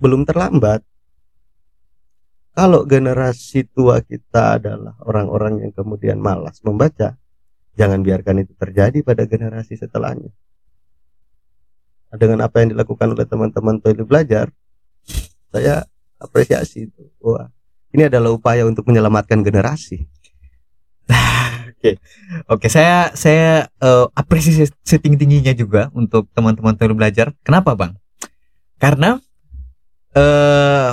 belum 0.00 0.24
terlambat. 0.24 0.80
Kalau 2.54 2.86
generasi 2.86 3.66
tua 3.66 3.98
kita 4.00 4.62
adalah 4.62 4.94
orang-orang 5.02 5.66
yang 5.66 5.72
kemudian 5.74 6.22
malas 6.22 6.62
membaca, 6.62 7.18
jangan 7.74 8.00
biarkan 8.00 8.46
itu 8.46 8.54
terjadi 8.54 9.02
pada 9.02 9.26
generasi 9.26 9.74
setelahnya. 9.74 10.30
Dengan 12.14 12.46
apa 12.46 12.62
yang 12.62 12.78
dilakukan 12.78 13.10
oleh 13.10 13.26
teman-teman 13.26 13.82
Toili 13.82 14.06
belajar, 14.06 14.54
saya 15.50 15.82
apresiasi 16.24 16.88
itu. 16.88 17.02
Wah, 17.20 17.52
ini 17.92 18.08
adalah 18.08 18.32
upaya 18.32 18.64
untuk 18.64 18.88
menyelamatkan 18.88 19.44
generasi. 19.44 20.08
oke 22.48 22.66
saya 22.72 23.12
saya 23.12 23.68
eh, 23.68 24.06
apresiasi 24.16 24.72
setinggi 24.80 25.20
tingginya 25.20 25.52
juga 25.52 25.92
untuk 25.92 26.28
teman-teman 26.32 26.72
yang 26.80 26.96
belajar 26.96 27.26
kenapa 27.44 27.76
bang 27.76 27.92
karena 28.80 29.20
eh 30.16 30.92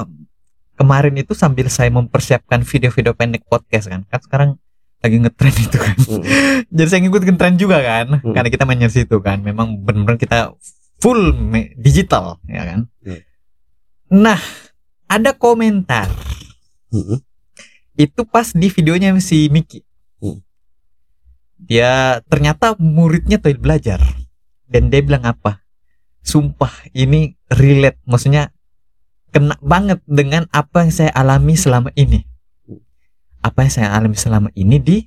kemarin 0.76 1.16
itu 1.16 1.38
sambil 1.38 1.70
saya 1.70 1.94
mempersiapkan 1.94 2.66
video-video 2.66 3.14
pendek 3.14 3.46
podcast 3.46 3.88
kan 3.88 4.02
kan 4.10 4.20
sekarang 4.20 4.50
lagi 5.02 5.18
ngetren 5.18 5.56
itu 5.56 5.78
kan 5.80 5.98
Mm. 6.02 6.24
jadi 6.76 6.88
saya 6.90 7.00
ngikutin 7.06 7.38
tren 7.38 7.56
juga 7.58 7.80
kan 7.82 8.20
Hmm. 8.22 8.34
karena 8.36 8.50
kita 8.52 8.64
main 8.68 8.82
situ 8.90 9.18
kan 9.22 9.42
memang 9.42 9.80
benar-benar 9.82 10.18
kita 10.20 10.54
full 11.00 11.34
digital 11.78 12.38
ya 12.50 12.66
kan 12.66 12.80
Hmm. 13.06 13.22
nah 14.12 14.42
ada 15.12 15.36
komentar. 15.36 16.08
Mm-mm. 16.92 17.20
itu 17.96 18.22
pas 18.28 18.52
di 18.52 18.68
videonya 18.68 19.16
si 19.24 19.48
Miki 19.48 19.84
Hmm. 20.20 20.44
dia 21.56 22.20
ternyata 22.28 22.76
muridnya 22.80 23.42
tuh 23.42 23.56
belajar. 23.58 24.00
Dan 24.72 24.88
dia 24.88 25.04
bilang 25.04 25.28
apa? 25.28 25.64
Sumpah 26.24 26.72
ini 26.96 27.36
relate. 27.52 28.00
Maksudnya 28.08 28.56
kena 29.36 29.60
banget 29.60 30.00
dengan 30.08 30.48
apa 30.56 30.88
yang 30.88 30.94
saya 30.96 31.12
alami 31.12 31.60
selama 31.60 31.92
ini. 32.00 32.24
Apa 33.44 33.68
yang 33.68 33.74
saya 33.74 33.90
alami 33.92 34.16
selama 34.16 34.48
ini 34.56 34.78
di 34.80 34.98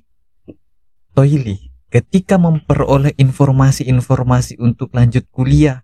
Toili 1.15 1.71
ketika 1.89 2.35
memperoleh 2.35 3.15
informasi-informasi 3.15 4.59
untuk 4.59 4.91
lanjut 4.91 5.25
kuliah 5.31 5.81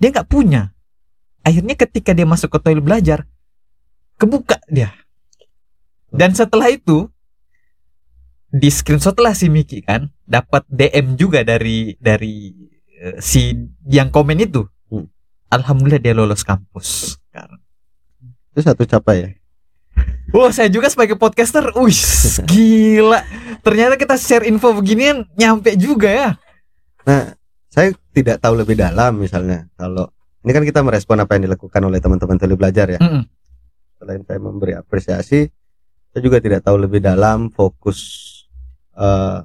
dia 0.00 0.08
nggak 0.10 0.26
punya. 0.26 0.72
Akhirnya 1.44 1.76
ketika 1.76 2.16
dia 2.16 2.24
masuk 2.24 2.50
ke 2.50 2.58
Toili 2.58 2.82
belajar 2.82 3.29
kebuka 4.20 4.60
dia 4.68 4.92
Dan 6.12 6.36
setelah 6.36 6.68
itu 6.68 7.08
di 8.50 8.66
screenshot 8.66 9.14
lah 9.22 9.32
si 9.32 9.46
Miki 9.46 9.80
kan 9.80 10.10
dapat 10.26 10.66
DM 10.66 11.14
juga 11.14 11.46
dari 11.46 11.94
dari 12.02 12.50
eh, 12.98 13.16
si 13.22 13.54
yang 13.86 14.10
komen 14.10 14.42
itu. 14.42 14.66
Hmm. 14.90 15.06
Alhamdulillah 15.54 16.02
dia 16.02 16.14
lolos 16.18 16.42
kampus 16.42 17.14
sekarang. 17.30 17.62
Itu 18.50 18.60
satu 18.66 18.82
capai 18.90 19.16
ya. 19.22 19.30
Wah, 20.34 20.50
saya 20.56 20.66
juga 20.66 20.90
sebagai 20.90 21.14
podcaster, 21.14 21.70
wih, 21.78 21.94
gila. 22.50 23.22
Ternyata 23.62 23.94
kita 23.94 24.18
share 24.18 24.46
info 24.50 24.74
beginian 24.74 25.30
nyampe 25.38 25.78
juga 25.78 26.10
ya. 26.10 26.30
Nah, 27.06 27.34
saya 27.70 27.94
tidak 28.10 28.42
tahu 28.42 28.58
lebih 28.58 28.74
dalam 28.74 29.14
misalnya 29.14 29.70
kalau 29.78 30.10
ini 30.42 30.50
kan 30.50 30.64
kita 30.66 30.80
merespon 30.82 31.22
apa 31.22 31.38
yang 31.38 31.46
dilakukan 31.46 31.82
oleh 31.86 32.02
teman-teman 32.02 32.34
tuli 32.34 32.58
belajar 32.58 32.86
ya. 32.90 32.98
Mm-mm. 32.98 33.22
Selain 34.00 34.24
saya 34.24 34.40
memberi 34.40 34.72
apresiasi, 34.72 35.44
saya 36.08 36.20
juga 36.24 36.40
tidak 36.40 36.64
tahu 36.64 36.80
lebih 36.80 36.98
dalam 36.98 37.52
fokus 37.52 38.00
eh, 38.96 39.40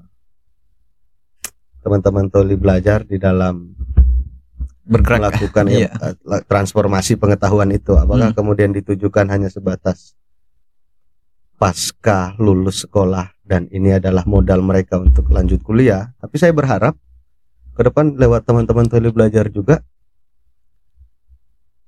teman-teman 1.80 2.28
tuli 2.28 2.56
belajar 2.56 3.04
di 3.04 3.20
dalam 3.20 3.76
Bergerak. 4.82 5.18
melakukan 5.22 5.66
ya, 5.68 5.78
Iya. 5.78 5.92
eh, 6.16 6.44
transformasi 6.48 7.16
pengetahuan 7.16 7.70
itu. 7.70 7.94
Apakah 7.94 8.32
Hmm. 8.32 8.38
kemudian 8.38 8.72
ditujukan 8.72 9.28
hanya 9.28 9.48
sebatas 9.48 10.16
pasca 11.56 12.36
lulus 12.36 12.84
sekolah 12.84 13.32
dan 13.42 13.68
ini 13.70 13.96
adalah 13.96 14.24
modal 14.26 14.60
mereka 14.60 14.98
untuk 14.98 15.30
lanjut 15.30 15.62
kuliah? 15.62 16.16
Tapi 16.18 16.36
saya 16.36 16.52
berharap 16.52 16.96
ke 17.72 17.82
depan 17.82 18.16
lewat 18.16 18.48
teman-teman 18.48 18.88
tuli 18.88 19.12
belajar 19.12 19.48
juga 19.50 19.84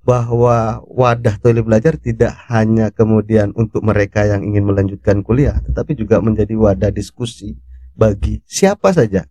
bahwa 0.07 0.79
wadah 0.87 1.35
tuli 1.35 1.59
belajar 1.59 1.99
tidak 1.99 2.31
hanya 2.47 2.95
kemudian 2.95 3.51
untuk 3.59 3.83
mereka 3.83 4.23
yang 4.23 4.39
ingin 4.39 4.63
melanjutkan 4.63 5.19
kuliah, 5.19 5.59
tetapi 5.67 5.99
juga 5.99 6.23
menjadi 6.23 6.55
wadah 6.55 6.95
diskusi 6.95 7.59
bagi 7.91 8.39
siapa 8.47 8.95
saja 8.95 9.27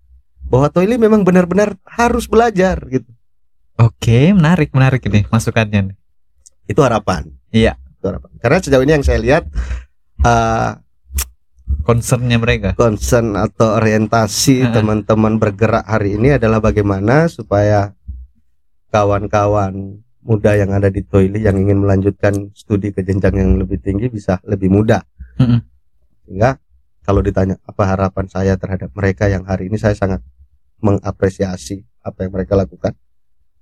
bahwa 0.52 0.68
Toili 0.68 1.00
memang 1.00 1.24
benar-benar 1.24 1.80
harus 1.88 2.28
belajar 2.28 2.76
gitu. 2.92 3.08
Oke, 3.80 4.36
menarik, 4.36 4.76
menarik 4.76 5.00
ini 5.08 5.24
masukannya. 5.32 5.92
nih. 5.92 5.96
Itu 6.68 6.84
harapan. 6.84 7.32
Iya. 7.48 7.80
Itu 7.96 8.12
harapan. 8.12 8.30
Karena 8.36 8.58
sejauh 8.60 8.84
ini 8.84 8.92
yang 9.00 9.04
saya 9.04 9.18
lihat 9.20 9.48
eh, 10.20 10.70
Concernnya 11.86 12.38
mereka. 12.38 12.74
concern 12.74 13.38
atau 13.38 13.78
orientasi 13.78 14.74
teman-teman 14.74 15.38
bergerak 15.38 15.86
hari 15.86 16.18
ini 16.18 16.34
adalah 16.34 16.58
bagaimana 16.58 17.30
supaya 17.30 17.94
kawan-kawan 18.90 20.02
muda 20.26 20.58
yang 20.58 20.74
ada 20.74 20.90
di 20.90 21.06
Toili 21.06 21.46
yang 21.46 21.54
ingin 21.54 21.86
melanjutkan 21.86 22.50
studi 22.52 22.90
ke 22.90 23.06
jenjang 23.06 23.38
yang 23.38 23.50
lebih 23.62 23.78
tinggi 23.78 24.10
bisa 24.10 24.42
lebih 24.42 24.68
mudah. 24.68 25.00
Mm-mm. 25.38 25.62
Sehingga 26.26 26.58
kalau 27.06 27.22
ditanya 27.22 27.54
apa 27.62 27.86
harapan 27.86 28.26
saya 28.26 28.58
terhadap 28.58 28.90
mereka 28.90 29.30
yang 29.30 29.46
hari 29.46 29.70
ini 29.70 29.78
saya 29.78 29.94
sangat 29.94 30.26
mengapresiasi 30.82 31.86
apa 32.02 32.26
yang 32.26 32.34
mereka 32.34 32.58
lakukan. 32.58 32.98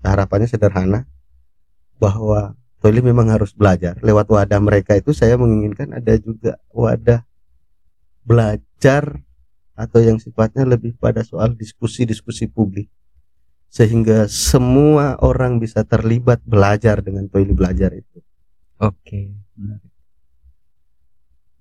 Harapannya 0.00 0.48
sederhana 0.48 1.04
bahwa 2.00 2.56
Toili 2.80 3.04
memang 3.04 3.28
harus 3.32 3.52
belajar. 3.52 4.00
Lewat 4.00 4.28
wadah 4.28 4.60
mereka 4.60 4.96
itu 4.96 5.12
saya 5.12 5.36
menginginkan 5.36 5.92
ada 5.92 6.16
juga 6.16 6.56
wadah 6.72 7.24
belajar 8.24 9.20
atau 9.76 10.00
yang 10.00 10.16
sifatnya 10.16 10.64
lebih 10.64 10.96
pada 10.96 11.20
soal 11.20 11.52
diskusi-diskusi 11.52 12.48
publik 12.48 12.88
sehingga 13.74 14.30
semua 14.30 15.18
orang 15.18 15.58
bisa 15.58 15.82
terlibat 15.82 16.38
belajar 16.46 17.02
dengan 17.02 17.26
Toili 17.26 17.50
belajar 17.50 17.90
itu 17.90 18.22
Oke. 18.78 19.34
menarik. 19.58 19.90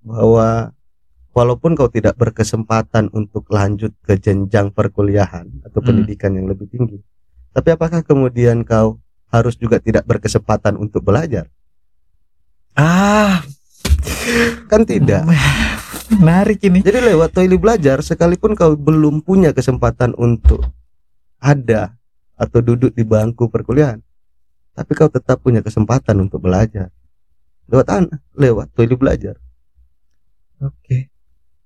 bahwa 0.04 0.70
walaupun 1.34 1.74
kau 1.74 1.90
tidak 1.90 2.14
berkesempatan 2.14 3.10
untuk 3.10 3.50
lanjut 3.50 3.90
ke 3.98 4.14
jenjang 4.14 4.70
perkuliahan 4.70 5.50
atau 5.66 5.82
Hmm. 5.82 5.88
pendidikan 5.90 6.38
yang 6.38 6.46
lebih 6.46 6.70
tinggi 6.70 7.02
tapi 7.50 7.74
apakah 7.74 8.06
kemudian 8.06 8.62
kau 8.62 9.02
harus 9.28 9.58
juga 9.58 9.82
tidak 9.82 10.06
berkesempatan 10.06 10.78
untuk 10.78 11.02
belajar 11.02 11.50
Ah, 12.74 13.38
kan 14.66 14.82
tidak 14.82 15.22
menarik 16.10 16.58
ini. 16.66 16.82
Jadi 16.82 17.06
lewat 17.06 17.30
Toili 17.30 17.54
belajar 17.54 18.02
sekalipun 18.02 18.58
kau 18.58 18.74
belum 18.74 19.22
punya 19.22 19.54
kesempatan 19.54 20.10
untuk 20.18 20.66
ada 21.38 21.94
atau 22.34 22.58
duduk 22.60 22.90
di 22.94 23.06
bangku 23.06 23.46
perkuliahan, 23.50 24.02
tapi 24.74 24.90
kau 24.98 25.06
tetap 25.06 25.40
punya 25.40 25.62
kesempatan 25.62 26.18
untuk 26.18 26.42
belajar. 26.42 26.90
Lewat 27.70 27.88
anak, 27.88 28.20
lewat 28.36 28.66
Toili 28.76 28.98
belajar. 28.98 29.38
Oke. 30.60 31.08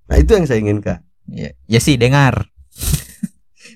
Nah, 0.07 0.15
itu 0.17 0.31
yang 0.33 0.45
saya 0.47 0.59
inginkan. 0.61 0.99
Ya, 1.29 1.51
ya 1.65 1.79
sih 1.81 1.97
dengar. 1.97 2.47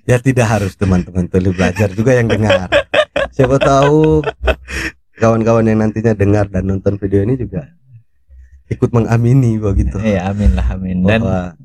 Ya 0.03 0.19
tidak 0.19 0.51
harus 0.51 0.75
teman-teman 0.75 1.31
Toili 1.31 1.55
belajar 1.55 1.87
juga 1.95 2.11
yang 2.11 2.27
dengar. 2.27 2.67
Siapa 3.31 3.55
tahu 3.55 4.19
kawan-kawan 5.15 5.63
yang 5.63 5.79
nantinya 5.79 6.11
dengar 6.11 6.51
dan 6.51 6.67
nonton 6.67 6.99
video 6.99 7.23
ini 7.23 7.39
juga 7.39 7.71
ikut 8.67 8.89
mengamini 8.91 9.55
begitu. 9.55 9.95
Ya, 10.03 10.27
amin 10.27 10.59
lah, 10.59 10.75
amin. 10.75 11.07
Dan 11.07 11.23
Bahwa 11.23 11.55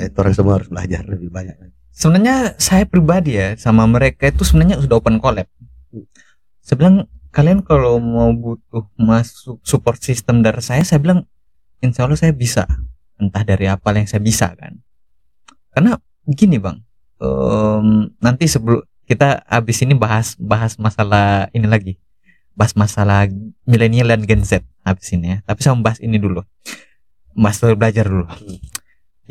eh, 0.00 0.08
orang 0.14 0.32
semua 0.32 0.56
harus 0.56 0.72
belajar 0.72 1.04
lebih 1.04 1.28
banyak. 1.28 1.56
Sebenarnya 1.94 2.58
saya 2.58 2.84
pribadi 2.84 3.38
ya 3.38 3.54
sama 3.54 3.86
mereka 3.86 4.26
itu 4.28 4.42
sebenarnya 4.42 4.82
sudah 4.82 4.98
open 4.98 5.22
collab. 5.22 5.46
Saya 6.60 6.76
bilang 6.76 7.06
kalian 7.30 7.62
kalau 7.62 8.02
mau 8.02 8.34
butuh 8.34 8.90
masuk 8.98 9.62
support 9.62 10.02
system 10.02 10.42
dari 10.42 10.60
saya, 10.60 10.82
saya 10.82 10.98
bilang 10.98 11.24
insya 11.78 12.04
Allah 12.04 12.18
saya 12.18 12.34
bisa. 12.34 12.66
Entah 13.14 13.46
dari 13.46 13.70
apa 13.70 13.94
yang 13.94 14.10
saya 14.10 14.18
bisa 14.18 14.50
kan. 14.58 14.82
Karena 15.70 15.94
gini 16.26 16.58
bang, 16.58 16.82
em, 17.22 18.10
nanti 18.18 18.50
sebelum 18.50 18.82
kita 19.06 19.46
habis 19.46 19.78
ini 19.86 19.94
bahas 19.94 20.34
bahas 20.34 20.74
masalah 20.82 21.46
ini 21.54 21.70
lagi, 21.70 21.92
bahas 22.58 22.74
masalah 22.74 23.30
milenial 23.62 24.10
dan 24.10 24.26
Gen 24.26 24.42
Z 24.42 24.66
habis 24.82 25.14
ini 25.14 25.38
ya. 25.38 25.38
Tapi 25.46 25.58
saya 25.62 25.78
membahas 25.78 26.02
ini 26.02 26.18
dulu, 26.18 26.42
masalah 27.38 27.78
belajar 27.78 28.10
dulu. 28.10 28.26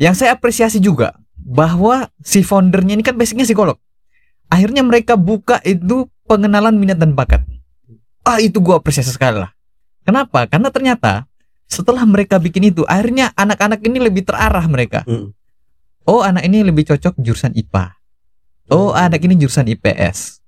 Yang 0.00 0.24
saya 0.24 0.32
apresiasi 0.32 0.80
juga 0.80 1.23
bahwa 1.44 2.08
si 2.24 2.40
foundernya 2.40 2.96
ini 2.96 3.04
kan 3.04 3.14
basicnya 3.20 3.44
psikolog. 3.44 3.76
Akhirnya 4.48 4.80
mereka 4.80 5.20
buka 5.20 5.60
itu 5.60 6.08
pengenalan 6.24 6.80
minat 6.80 6.96
dan 6.96 7.12
bakat. 7.12 7.44
Ah 8.24 8.40
itu 8.40 8.64
gua 8.64 8.80
apresiasi 8.80 9.12
sekali 9.12 9.44
lah. 9.44 9.52
Kenapa? 10.08 10.48
Karena 10.48 10.72
ternyata 10.72 11.28
setelah 11.68 12.04
mereka 12.08 12.40
bikin 12.40 12.72
itu, 12.72 12.84
akhirnya 12.88 13.32
anak-anak 13.36 13.84
ini 13.84 14.00
lebih 14.00 14.24
terarah 14.24 14.64
mereka. 14.68 15.04
Mm. 15.04 15.32
Oh 16.04 16.20
anak 16.20 16.44
ini 16.44 16.64
lebih 16.64 16.84
cocok 16.88 17.16
jurusan 17.20 17.56
IPA. 17.56 17.96
Oh 18.72 18.96
anak 18.96 19.20
ini 19.24 19.36
jurusan 19.36 19.68
IPS. 19.68 20.40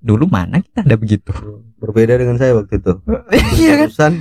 Dulu 0.00 0.26
mana 0.30 0.62
kita 0.62 0.86
ada 0.86 0.96
begitu? 0.98 1.30
Berbeda 1.78 2.18
dengan 2.18 2.38
saya 2.38 2.54
waktu 2.58 2.78
itu. 2.78 2.92
Iya 3.58 3.86
kan? 3.86 3.86
Jurusan 3.90 4.12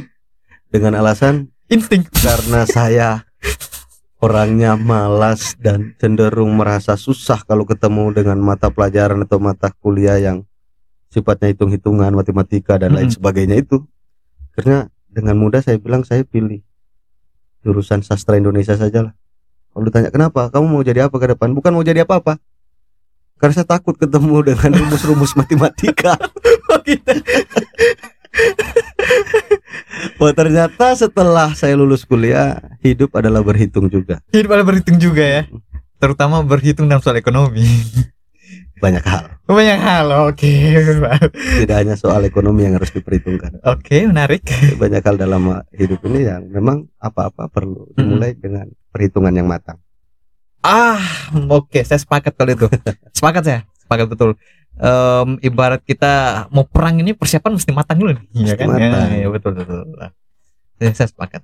dengan 0.70 0.94
alasan 0.98 1.50
Insting. 1.70 2.06
karena 2.10 2.66
saya 2.66 3.08
orangnya 4.20 4.76
malas 4.76 5.56
dan 5.56 5.96
cenderung 5.96 6.60
merasa 6.60 7.00
susah 7.00 7.44
kalau 7.48 7.64
ketemu 7.64 8.12
dengan 8.12 8.38
mata 8.40 8.68
pelajaran 8.68 9.24
atau 9.24 9.40
mata 9.40 9.72
kuliah 9.80 10.20
yang 10.20 10.44
sifatnya 11.10 11.56
hitung-hitungan, 11.56 12.12
matematika 12.14 12.78
dan 12.78 12.94
lain 12.94 13.10
Mm-mm. 13.10 13.18
sebagainya 13.18 13.58
itu. 13.64 13.82
Karena 14.54 14.92
dengan 15.10 15.40
mudah 15.40 15.64
saya 15.64 15.80
bilang 15.80 16.04
saya 16.04 16.28
pilih 16.28 16.62
jurusan 17.66 18.04
sastra 18.04 18.38
Indonesia 18.38 18.76
saja 18.76 19.10
lah. 19.10 19.14
Kalau 19.72 19.84
ditanya 19.88 20.10
kenapa, 20.12 20.52
kamu 20.52 20.66
mau 20.68 20.84
jadi 20.84 21.08
apa 21.08 21.16
ke 21.16 21.28
depan? 21.36 21.56
Bukan 21.56 21.72
mau 21.72 21.86
jadi 21.86 22.04
apa-apa. 22.04 22.38
Karena 23.40 23.54
saya 23.56 23.68
takut 23.68 23.96
ketemu 23.96 24.44
dengan 24.44 24.84
rumus-rumus 24.84 25.32
matematika. 25.40 26.20
Oh, 26.70 26.80
gitu. 26.84 27.14
Wah 30.16 30.32
ternyata 30.32 30.94
setelah 30.94 31.52
saya 31.54 31.74
lulus 31.74 32.04
kuliah 32.04 32.58
hidup 32.80 33.14
adalah 33.14 33.40
berhitung 33.42 33.88
juga 33.88 34.20
Hidup 34.30 34.52
ada 34.52 34.64
berhitung 34.64 34.96
juga 34.96 35.22
ya. 35.22 35.42
Terutama 35.98 36.40
berhitung 36.42 36.88
dalam 36.88 37.00
soal 37.00 37.18
ekonomi. 37.18 37.64
banyak 38.80 39.04
hal 39.04 39.44
Banyak 39.44 39.76
hal. 39.78 40.08
Oke. 40.26 40.48
tidak 41.60 41.76
hanya 41.76 41.96
soal 41.96 42.24
ekonomi 42.24 42.64
yang 42.64 42.80
harus 42.80 42.90
diperhitungkan 42.90 43.60
Oke, 43.68 44.08
menarik. 44.08 44.48
banyak 44.76 45.04
hal 45.04 45.16
dalam 45.16 45.44
hidup 45.70 46.00
ini 46.06 46.24
yang 46.24 46.48
memang 46.48 46.88
apa-apa 46.96 47.52
perlu 47.52 47.92
dimulai 47.92 48.34
dengan 48.34 48.66
perhitungan 48.90 49.36
yang 49.36 49.46
matang 49.46 49.76
Ah, 50.60 51.00
oke, 51.48 51.80
saya 51.84 51.96
sepakat 51.96 52.36
kalau 52.36 52.52
itu. 52.52 52.68
Sepakat 53.16 53.44
saya, 53.44 53.60
sepakat 53.80 54.12
betul. 54.12 54.36
Em, 54.80 55.30
ibarat 55.44 55.82
kita 55.84 56.46
mau 56.54 56.64
perang 56.64 57.02
ini 57.02 57.12
persiapan 57.12 57.58
mesti 57.58 57.72
matang 57.76 58.00
dulu 58.00 58.16
nih, 58.16 58.26
iya 58.32 58.54
kan? 58.56 58.68
matang. 58.70 59.08
Ya, 59.12 59.26
ya, 59.26 59.28
betul 59.28 59.52
betul. 59.58 59.84
betul. 59.92 60.10
Saya, 60.80 60.92
saya 60.96 61.08
sepakat. 61.12 61.42